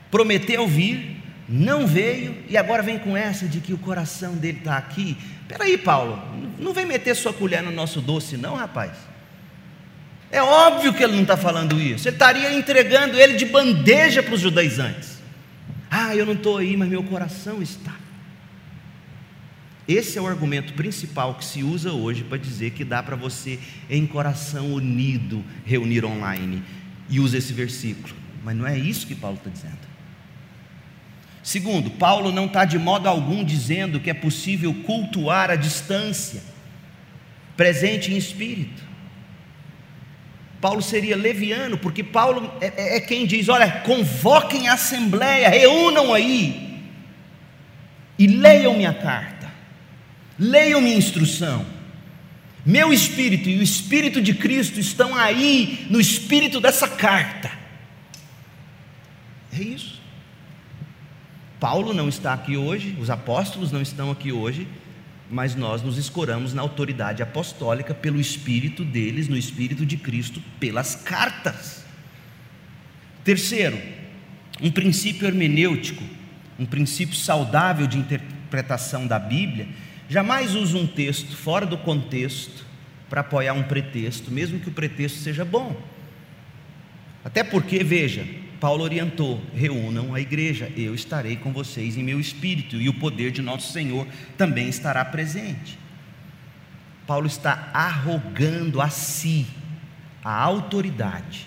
Prometeu 0.09 0.65
vir, 0.65 1.21
não 1.47 1.85
veio 1.85 2.35
e 2.49 2.57
agora 2.57 2.81
vem 2.81 2.97
com 2.97 3.15
essa 3.15 3.47
de 3.47 3.59
que 3.59 3.73
o 3.73 3.77
coração 3.77 4.35
dele 4.35 4.57
está 4.57 4.77
aqui. 4.77 5.15
Peraí, 5.47 5.77
Paulo, 5.77 6.21
não 6.59 6.73
vem 6.73 6.85
meter 6.85 7.15
sua 7.15 7.33
colher 7.33 7.61
no 7.61 7.71
nosso 7.71 8.01
doce, 8.01 8.35
não, 8.35 8.55
rapaz. 8.55 8.91
É 10.31 10.41
óbvio 10.41 10.93
que 10.93 11.03
ele 11.03 11.13
não 11.13 11.21
está 11.21 11.37
falando 11.37 11.79
isso. 11.79 12.07
Ele 12.07 12.15
estaria 12.15 12.51
entregando 12.53 13.17
ele 13.19 13.35
de 13.35 13.45
bandeja 13.45 14.23
para 14.23 14.33
os 14.33 14.41
judaizantes. 14.41 15.19
Ah, 15.89 16.15
eu 16.15 16.25
não 16.25 16.33
estou 16.33 16.57
aí, 16.57 16.75
mas 16.75 16.89
meu 16.89 17.03
coração 17.03 17.61
está. 17.61 17.95
Esse 19.87 20.17
é 20.17 20.21
o 20.21 20.27
argumento 20.27 20.73
principal 20.73 21.35
que 21.35 21.45
se 21.45 21.63
usa 21.63 21.91
hoje 21.91 22.23
para 22.23 22.39
dizer 22.39 22.71
que 22.71 22.83
dá 22.83 23.03
para 23.03 23.15
você, 23.15 23.59
em 23.87 24.05
coração 24.07 24.73
unido, 24.73 25.43
reunir 25.63 26.03
online. 26.03 26.63
E 27.07 27.19
usa 27.19 27.37
esse 27.37 27.53
versículo. 27.53 28.15
Mas 28.43 28.57
não 28.57 28.65
é 28.65 28.77
isso 28.77 29.05
que 29.05 29.13
Paulo 29.13 29.37
está 29.37 29.49
dizendo. 29.49 29.94
Segundo, 31.45 31.91
Paulo 31.91 32.31
não 32.31 32.47
está 32.47 32.65
de 32.65 32.79
modo 32.79 33.07
algum 33.07 33.43
dizendo 33.43 33.99
que 33.99 34.09
é 34.09 34.15
possível 34.15 34.73
cultuar 34.83 35.51
a 35.51 35.55
distância, 35.55 36.41
presente 37.55 38.11
em 38.11 38.17
espírito. 38.17 38.81
Paulo 40.59 40.81
seria 40.81 41.15
leviano, 41.15 41.77
porque 41.77 42.03
Paulo 42.03 42.51
é, 42.59 42.73
é, 42.75 42.97
é 42.97 42.99
quem 42.99 43.27
diz: 43.27 43.47
olha, 43.47 43.71
convoquem 43.81 44.67
a 44.67 44.73
assembleia, 44.73 45.47
reúnam 45.47 46.11
aí 46.15 46.81
e 48.17 48.25
leiam 48.25 48.75
minha 48.75 48.95
carta, 48.95 49.53
leiam 50.39 50.81
minha 50.81 50.97
instrução. 50.97 51.63
Meu 52.65 52.91
espírito 52.91 53.47
e 53.47 53.59
o 53.59 53.61
espírito 53.61 54.19
de 54.19 54.33
Cristo 54.33 54.79
estão 54.79 55.13
aí 55.13 55.85
no 55.91 56.01
espírito 56.01 56.59
dessa 56.59 56.87
carta. 56.87 57.51
É 59.53 59.61
isso. 59.61 60.04
Paulo 61.65 61.95
não 61.95 62.07
está 62.07 62.31
aqui 62.31 62.55
hoje, 62.55 62.95
os 62.99 63.09
apóstolos 63.09 63.71
não 63.71 63.81
estão 63.81 64.11
aqui 64.11 64.31
hoje, 64.31 64.67
mas 65.31 65.55
nós 65.55 65.81
nos 65.81 65.97
escoramos 65.97 66.53
na 66.53 66.61
autoridade 66.61 67.23
apostólica 67.23 67.91
pelo 67.91 68.21
Espírito 68.21 68.85
deles, 68.85 69.27
no 69.27 69.35
Espírito 69.35 69.83
de 69.83 69.97
Cristo, 69.97 70.39
pelas 70.59 70.93
cartas. 70.93 71.83
Terceiro, 73.23 73.81
um 74.61 74.69
princípio 74.69 75.27
hermenêutico, 75.27 76.03
um 76.59 76.67
princípio 76.67 77.15
saudável 77.15 77.87
de 77.87 77.97
interpretação 77.97 79.07
da 79.07 79.17
Bíblia, 79.17 79.67
jamais 80.07 80.53
usa 80.53 80.77
um 80.77 80.85
texto 80.85 81.35
fora 81.35 81.65
do 81.65 81.79
contexto 81.79 82.63
para 83.09 83.21
apoiar 83.21 83.53
um 83.53 83.63
pretexto, 83.63 84.29
mesmo 84.29 84.59
que 84.59 84.69
o 84.69 84.71
pretexto 84.71 85.17
seja 85.17 85.43
bom. 85.43 85.75
Até 87.23 87.43
porque, 87.43 87.83
veja, 87.83 88.23
Paulo 88.65 88.83
orientou: 88.83 89.39
reúnam 89.53 90.15
a 90.15 90.19
igreja, 90.19 90.71
eu 90.75 90.95
estarei 90.95 91.35
com 91.35 91.53
vocês 91.53 91.97
em 91.97 92.03
meu 92.03 92.19
espírito, 92.19 92.81
e 92.81 92.89
o 92.89 92.95
poder 92.95 93.29
de 93.29 93.39
nosso 93.39 93.71
Senhor 93.71 94.07
também 94.39 94.67
estará 94.67 95.05
presente. 95.05 95.77
Paulo 97.05 97.27
está 97.27 97.69
arrogando 97.71 98.81
a 98.81 98.89
si 98.89 99.45
a 100.23 100.33
autoridade 100.33 101.45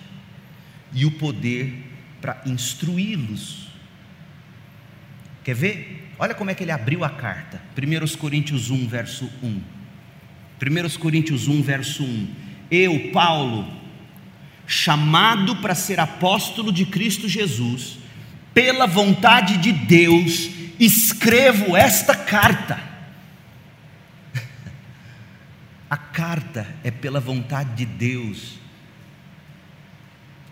e 0.93 1.05
o 1.05 1.11
poder 1.11 1.91
para 2.21 2.41
instruí-los. 2.47 3.66
Quer 5.43 5.57
ver? 5.57 6.12
Olha 6.21 6.37
como 6.37 6.51
é 6.51 6.55
que 6.55 6.62
ele 6.62 6.71
abriu 6.71 7.03
a 7.03 7.11
carta. 7.11 7.61
1 7.77 8.16
Coríntios 8.16 8.71
1, 8.71 8.87
verso 8.87 9.29
1. 9.43 9.49
1 9.49 10.99
Coríntios 11.01 11.49
1, 11.49 11.62
verso 11.62 12.05
1. 12.05 12.29
Eu, 12.71 13.11
Paulo, 13.11 13.78
chamado 14.69 15.57
para 15.57 15.75
ser 15.75 15.99
apóstolo 15.99 16.71
de 16.71 16.87
Cristo 16.87 17.29
Jesus, 17.29 17.99
pela 18.55 18.87
vontade 18.87 19.57
de 19.57 19.73
Deus, 19.73 20.49
escrevo 20.79 21.77
esta 21.77 22.14
carta. 22.14 22.81
A 25.91 25.97
carta 25.97 26.69
é 26.85 26.91
pela 26.93 27.19
vontade 27.19 27.75
de 27.75 27.85
Deus 27.85 28.59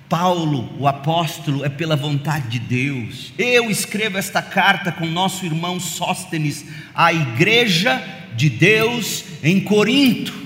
Paulo, 0.08 0.72
o 0.78 0.86
apóstolo, 0.86 1.64
é 1.64 1.68
pela 1.68 1.96
vontade 1.96 2.48
de 2.48 2.58
Deus. 2.60 3.32
Eu 3.36 3.70
escrevo 3.70 4.16
esta 4.16 4.40
carta 4.40 4.92
com 4.92 5.04
nosso 5.06 5.44
irmão 5.44 5.80
Sóstenes 5.80 6.64
à 6.94 7.12
igreja 7.12 8.02
de 8.36 8.48
Deus 8.48 9.24
em 9.42 9.60
Corinto. 9.60 10.45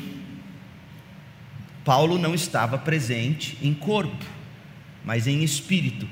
Paulo 1.85 2.19
não 2.19 2.35
estava 2.35 2.79
presente 2.79 3.57
em 3.63 3.73
corpo, 3.73 4.25
mas 5.05 5.27
em 5.27 5.43
espírito 5.43 6.07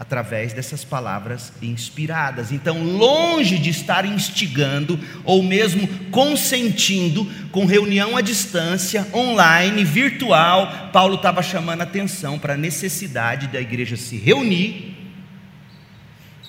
através 0.00 0.54
dessas 0.54 0.82
palavras 0.82 1.52
inspiradas. 1.60 2.50
Então, 2.50 2.82
longe 2.82 3.58
de 3.58 3.68
estar 3.68 4.06
instigando 4.06 4.98
ou 5.24 5.42
mesmo 5.42 5.86
consentindo 6.10 7.30
com 7.52 7.66
reunião 7.66 8.16
à 8.16 8.22
distância, 8.22 9.06
online, 9.12 9.84
virtual, 9.84 10.88
Paulo 10.90 11.16
estava 11.16 11.42
chamando 11.42 11.82
atenção 11.82 12.38
para 12.38 12.54
a 12.54 12.56
necessidade 12.56 13.48
da 13.48 13.60
igreja 13.60 13.94
se 13.94 14.16
reunir 14.16 14.96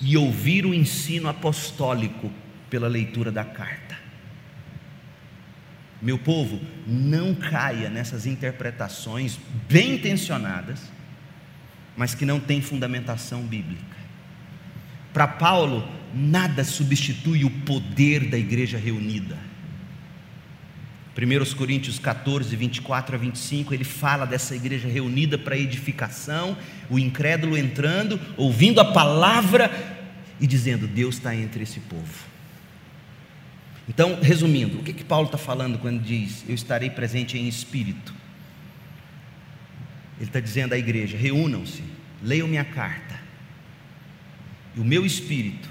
e 0.00 0.16
ouvir 0.16 0.64
o 0.64 0.72
ensino 0.72 1.28
apostólico 1.28 2.32
pela 2.70 2.88
leitura 2.88 3.30
da 3.30 3.44
carta. 3.44 4.01
Meu 6.02 6.18
povo, 6.18 6.60
não 6.86 7.34
caia 7.34 7.88
nessas 7.88 8.26
interpretações 8.26 9.38
bem 9.68 9.94
intencionadas 9.94 10.80
mas 11.96 12.14
que 12.14 12.24
não 12.24 12.40
tem 12.40 12.60
fundamentação 12.60 13.42
bíblica. 13.42 13.96
Para 15.12 15.26
Paulo, 15.26 15.86
nada 16.14 16.64
substitui 16.64 17.44
o 17.44 17.50
poder 17.50 18.28
da 18.28 18.38
igreja 18.38 18.78
reunida. 18.78 19.36
1 21.14 21.54
Coríntios 21.54 21.98
14, 21.98 22.56
24 22.56 23.14
a 23.14 23.18
25, 23.18 23.74
ele 23.74 23.84
fala 23.84 24.24
dessa 24.24 24.56
igreja 24.56 24.88
reunida 24.88 25.36
para 25.36 25.58
edificação, 25.58 26.56
o 26.88 26.98
incrédulo 26.98 27.56
entrando, 27.56 28.18
ouvindo 28.38 28.80
a 28.80 28.92
palavra 28.92 29.70
e 30.40 30.46
dizendo: 30.46 30.86
Deus 30.86 31.16
está 31.16 31.36
entre 31.36 31.64
esse 31.64 31.80
povo. 31.80 32.31
Então, 33.88 34.20
resumindo, 34.20 34.78
o 34.78 34.82
que, 34.82 34.92
que 34.92 35.04
Paulo 35.04 35.26
está 35.26 35.38
falando 35.38 35.78
quando 35.78 36.02
diz: 36.02 36.44
Eu 36.48 36.54
estarei 36.54 36.90
presente 36.90 37.36
em 37.36 37.48
espírito? 37.48 38.14
Ele 40.18 40.28
está 40.28 40.40
dizendo 40.40 40.72
à 40.72 40.78
igreja: 40.78 41.16
reúnam-se, 41.16 41.82
leiam 42.22 42.46
minha 42.46 42.64
carta. 42.64 43.20
E 44.76 44.80
o 44.80 44.84
meu 44.84 45.04
espírito, 45.04 45.68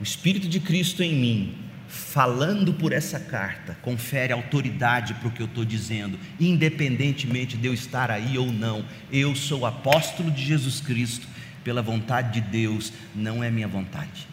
o 0.00 0.02
espírito 0.02 0.48
de 0.48 0.60
Cristo 0.60 1.02
em 1.02 1.14
mim, 1.14 1.54
falando 1.88 2.72
por 2.72 2.92
essa 2.92 3.18
carta, 3.18 3.76
confere 3.82 4.32
autoridade 4.32 5.12
para 5.14 5.28
o 5.28 5.30
que 5.32 5.42
eu 5.42 5.46
estou 5.46 5.64
dizendo, 5.64 6.18
independentemente 6.38 7.56
de 7.56 7.66
eu 7.66 7.74
estar 7.74 8.10
aí 8.10 8.38
ou 8.38 8.50
não. 8.52 8.84
Eu 9.12 9.34
sou 9.34 9.66
apóstolo 9.66 10.30
de 10.30 10.44
Jesus 10.44 10.80
Cristo, 10.80 11.26
pela 11.64 11.82
vontade 11.82 12.40
de 12.40 12.48
Deus, 12.48 12.92
não 13.14 13.42
é 13.42 13.50
minha 13.50 13.68
vontade. 13.68 14.26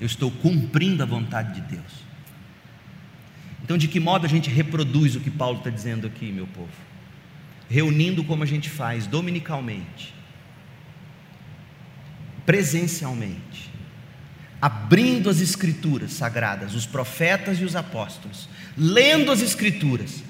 Eu 0.00 0.06
estou 0.06 0.30
cumprindo 0.30 1.02
a 1.02 1.06
vontade 1.06 1.60
de 1.60 1.76
Deus. 1.76 2.04
Então, 3.64 3.76
de 3.76 3.88
que 3.88 3.98
modo 3.98 4.26
a 4.26 4.28
gente 4.28 4.48
reproduz 4.48 5.16
o 5.16 5.20
que 5.20 5.30
Paulo 5.30 5.58
está 5.58 5.70
dizendo 5.70 6.06
aqui, 6.06 6.30
meu 6.30 6.46
povo? 6.46 6.70
reunindo 7.68 8.22
como 8.24 8.42
a 8.42 8.46
gente 8.46 8.68
faz 8.68 9.06
dominicalmente, 9.06 10.14
presencialmente, 12.44 13.70
abrindo 14.60 15.28
as 15.28 15.40
escrituras 15.40 16.12
sagradas, 16.12 16.74
os 16.74 16.86
profetas 16.86 17.58
e 17.60 17.64
os 17.64 17.74
apóstolos, 17.74 18.48
lendo 18.76 19.30
as 19.32 19.40
escrituras, 19.40 20.22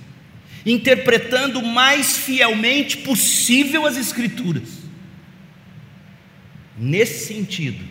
interpretando 0.65 1.59
o 1.59 1.67
mais 1.67 2.17
fielmente 2.17 2.99
possível 2.99 3.87
as 3.87 3.97
escrituras. 3.97 4.85
Nesse 6.77 7.27
sentido, 7.27 7.85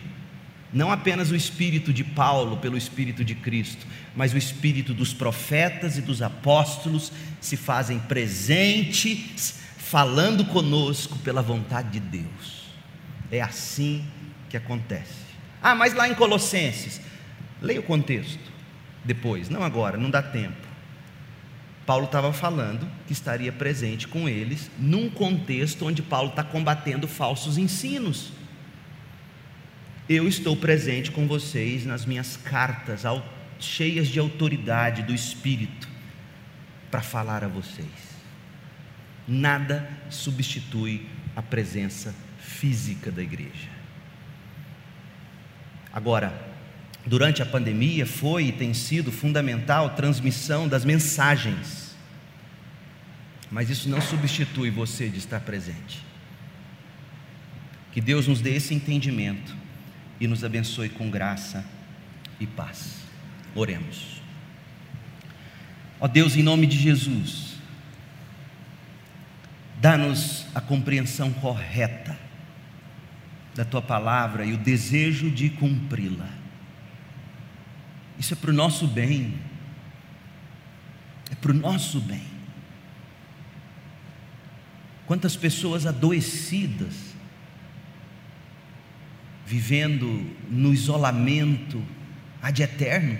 não 0.74 0.90
apenas 0.90 1.30
o 1.30 1.36
espírito 1.36 1.92
de 1.92 2.02
Paulo 2.02 2.56
pelo 2.56 2.76
espírito 2.76 3.24
de 3.24 3.36
Cristo, 3.36 3.86
mas 4.16 4.34
o 4.34 4.36
espírito 4.36 4.92
dos 4.92 5.14
profetas 5.14 5.96
e 5.96 6.02
dos 6.02 6.20
apóstolos 6.20 7.12
se 7.40 7.56
fazem 7.56 8.00
presentes, 8.00 9.60
falando 9.78 10.44
conosco 10.46 11.16
pela 11.20 11.40
vontade 11.40 11.90
de 11.90 12.00
Deus. 12.00 12.64
É 13.30 13.40
assim 13.40 14.04
que 14.50 14.56
acontece. 14.56 15.24
Ah, 15.62 15.74
mas 15.74 15.94
lá 15.94 16.08
em 16.08 16.14
Colossenses, 16.14 17.00
leia 17.62 17.80
o 17.80 17.84
contexto 17.84 18.52
depois, 19.04 19.48
não 19.48 19.62
agora, 19.62 19.96
não 19.96 20.10
dá 20.10 20.22
tempo. 20.22 20.64
Paulo 21.86 22.06
estava 22.06 22.32
falando 22.32 22.90
que 23.06 23.12
estaria 23.12 23.52
presente 23.52 24.08
com 24.08 24.28
eles 24.28 24.70
num 24.78 25.10
contexto 25.10 25.86
onde 25.86 26.02
Paulo 26.02 26.30
está 26.30 26.42
combatendo 26.42 27.06
falsos 27.06 27.58
ensinos. 27.58 28.32
Eu 30.08 30.28
estou 30.28 30.54
presente 30.54 31.10
com 31.10 31.26
vocês 31.26 31.86
nas 31.86 32.04
minhas 32.04 32.36
cartas, 32.36 33.04
cheias 33.58 34.06
de 34.08 34.18
autoridade 34.18 35.02
do 35.02 35.14
Espírito, 35.14 35.88
para 36.90 37.00
falar 37.00 37.42
a 37.42 37.48
vocês. 37.48 37.88
Nada 39.26 39.88
substitui 40.10 41.06
a 41.34 41.40
presença 41.40 42.14
física 42.38 43.10
da 43.10 43.22
igreja. 43.22 43.70
Agora, 45.90 46.38
durante 47.06 47.40
a 47.40 47.46
pandemia 47.46 48.04
foi 48.04 48.48
e 48.48 48.52
tem 48.52 48.74
sido 48.74 49.10
fundamental 49.10 49.86
a 49.86 49.90
transmissão 49.90 50.68
das 50.68 50.84
mensagens, 50.84 51.96
mas 53.50 53.70
isso 53.70 53.88
não 53.88 54.02
substitui 54.02 54.68
você 54.68 55.08
de 55.08 55.16
estar 55.16 55.40
presente. 55.40 56.02
Que 57.90 58.02
Deus 58.02 58.28
nos 58.28 58.42
dê 58.42 58.56
esse 58.56 58.74
entendimento 58.74 59.63
e 60.20 60.26
nos 60.26 60.44
abençoe 60.44 60.88
com 60.88 61.10
graça 61.10 61.64
e 62.38 62.46
paz. 62.46 62.98
Oremos. 63.54 64.22
Ó 66.00 66.08
Deus, 66.08 66.36
em 66.36 66.42
nome 66.42 66.66
de 66.66 66.76
Jesus, 66.76 67.54
dá-nos 69.80 70.46
a 70.54 70.60
compreensão 70.60 71.32
correta 71.32 72.18
da 73.54 73.64
tua 73.64 73.80
palavra 73.80 74.44
e 74.44 74.52
o 74.52 74.58
desejo 74.58 75.30
de 75.30 75.50
cumpri-la. 75.50 76.28
Isso 78.18 78.34
é 78.34 78.36
para 78.36 78.50
o 78.50 78.54
nosso 78.54 78.86
bem, 78.86 79.38
é 81.30 81.34
para 81.34 81.52
o 81.52 81.54
nosso 81.54 82.00
bem. 82.00 82.22
Quantas 85.06 85.36
pessoas 85.36 85.86
adoecidas, 85.86 87.13
vivendo 89.46 90.24
no 90.48 90.72
isolamento 90.72 91.82
ad 92.42 92.62
eterno. 92.62 93.18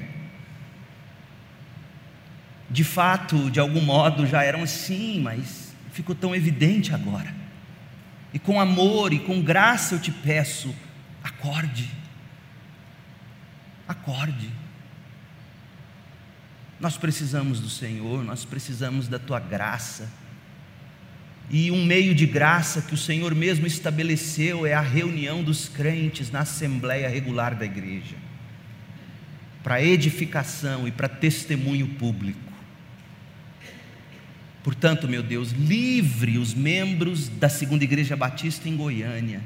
De 2.70 2.82
fato, 2.82 3.50
de 3.50 3.60
algum 3.60 3.80
modo 3.80 4.26
já 4.26 4.42
eram 4.42 4.62
assim, 4.62 5.20
mas 5.20 5.74
ficou 5.92 6.14
tão 6.14 6.34
evidente 6.34 6.94
agora. 6.94 7.34
E 8.32 8.38
com 8.38 8.60
amor 8.60 9.12
e 9.12 9.18
com 9.20 9.40
graça 9.40 9.94
eu 9.94 10.00
te 10.00 10.10
peço, 10.10 10.74
acorde. 11.22 11.90
Acorde. 13.86 14.50
Nós 16.80 16.96
precisamos 16.96 17.60
do 17.60 17.68
Senhor, 17.68 18.24
nós 18.24 18.44
precisamos 18.44 19.06
da 19.06 19.18
tua 19.18 19.38
graça 19.38 20.10
e 21.50 21.70
um 21.70 21.84
meio 21.84 22.14
de 22.14 22.26
graça 22.26 22.82
que 22.82 22.94
o 22.94 22.98
Senhor 22.98 23.34
mesmo 23.34 23.66
estabeleceu 23.66 24.66
é 24.66 24.72
a 24.72 24.80
reunião 24.80 25.42
dos 25.42 25.68
crentes 25.68 26.30
na 26.30 26.40
assembleia 26.40 27.08
regular 27.08 27.54
da 27.54 27.64
igreja, 27.64 28.16
para 29.62 29.82
edificação 29.82 30.88
e 30.88 30.90
para 30.90 31.08
testemunho 31.08 31.86
público. 31.86 32.40
Portanto, 34.62 35.06
meu 35.06 35.22
Deus, 35.22 35.50
livre 35.50 36.38
os 36.38 36.54
membros 36.54 37.28
da 37.28 37.50
Segunda 37.50 37.84
Igreja 37.84 38.16
Batista 38.16 38.68
em 38.68 38.76
Goiânia 38.76 39.42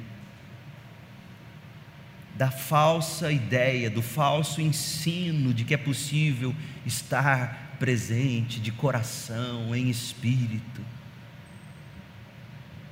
da 2.39 2.53
falsa 2.53 3.33
ideia, 3.33 3.91
do 3.91 4.01
falso 4.01 4.61
ensino 4.61 5.53
de 5.53 5.65
que 5.65 5.75
é 5.75 5.77
possível 5.77 6.55
estar 6.87 7.75
presente 7.81 8.61
de 8.61 8.71
coração, 8.71 9.75
em 9.75 9.91
espírito. 9.91 10.81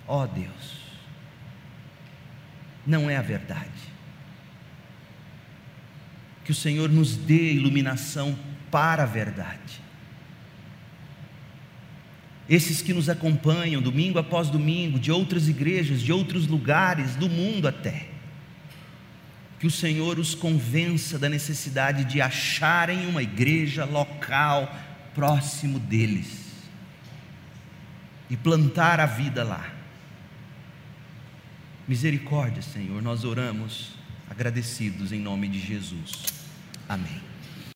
Ó 0.07 0.23
oh 0.23 0.27
Deus, 0.27 0.77
não 2.87 3.11
é 3.11 3.17
a 3.17 3.23
verdade. 3.23 3.71
Que 6.45 6.53
o 6.53 6.55
Senhor 6.55 6.89
nos 6.89 7.17
dê 7.17 7.53
iluminação 7.53 8.39
para 8.71 9.03
a 9.03 9.07
verdade. 9.07 9.83
Esses 12.49 12.81
que 12.81 12.93
nos 12.93 13.09
acompanham 13.09 13.83
domingo 13.83 14.21
após 14.21 14.49
domingo, 14.49 15.01
de 15.01 15.11
outras 15.11 15.49
igrejas, 15.49 16.01
de 16.01 16.13
outros 16.13 16.47
lugares 16.47 17.17
do 17.17 17.29
mundo 17.29 17.67
até, 17.67 18.07
que 19.59 19.67
o 19.67 19.71
Senhor 19.71 20.19
os 20.21 20.35
convença 20.35 21.19
da 21.19 21.29
necessidade 21.29 22.05
de 22.05 22.21
acharem 22.21 23.07
uma 23.09 23.23
igreja 23.23 23.85
local 23.85 24.73
próximo 25.15 25.81
deles 25.81 26.47
e 28.31 28.37
plantar 28.37 29.01
a 29.01 29.07
vida 29.07 29.43
lá. 29.43 29.76
Misericórdia, 31.89 32.63
Senhor, 32.63 33.01
nós 33.01 33.25
oramos 33.25 33.93
agradecidos 34.29 35.13
em 35.13 35.21
nome 35.21 35.47
de 35.49 35.61
Jesus. 35.61 36.25
Amém. 36.89 37.36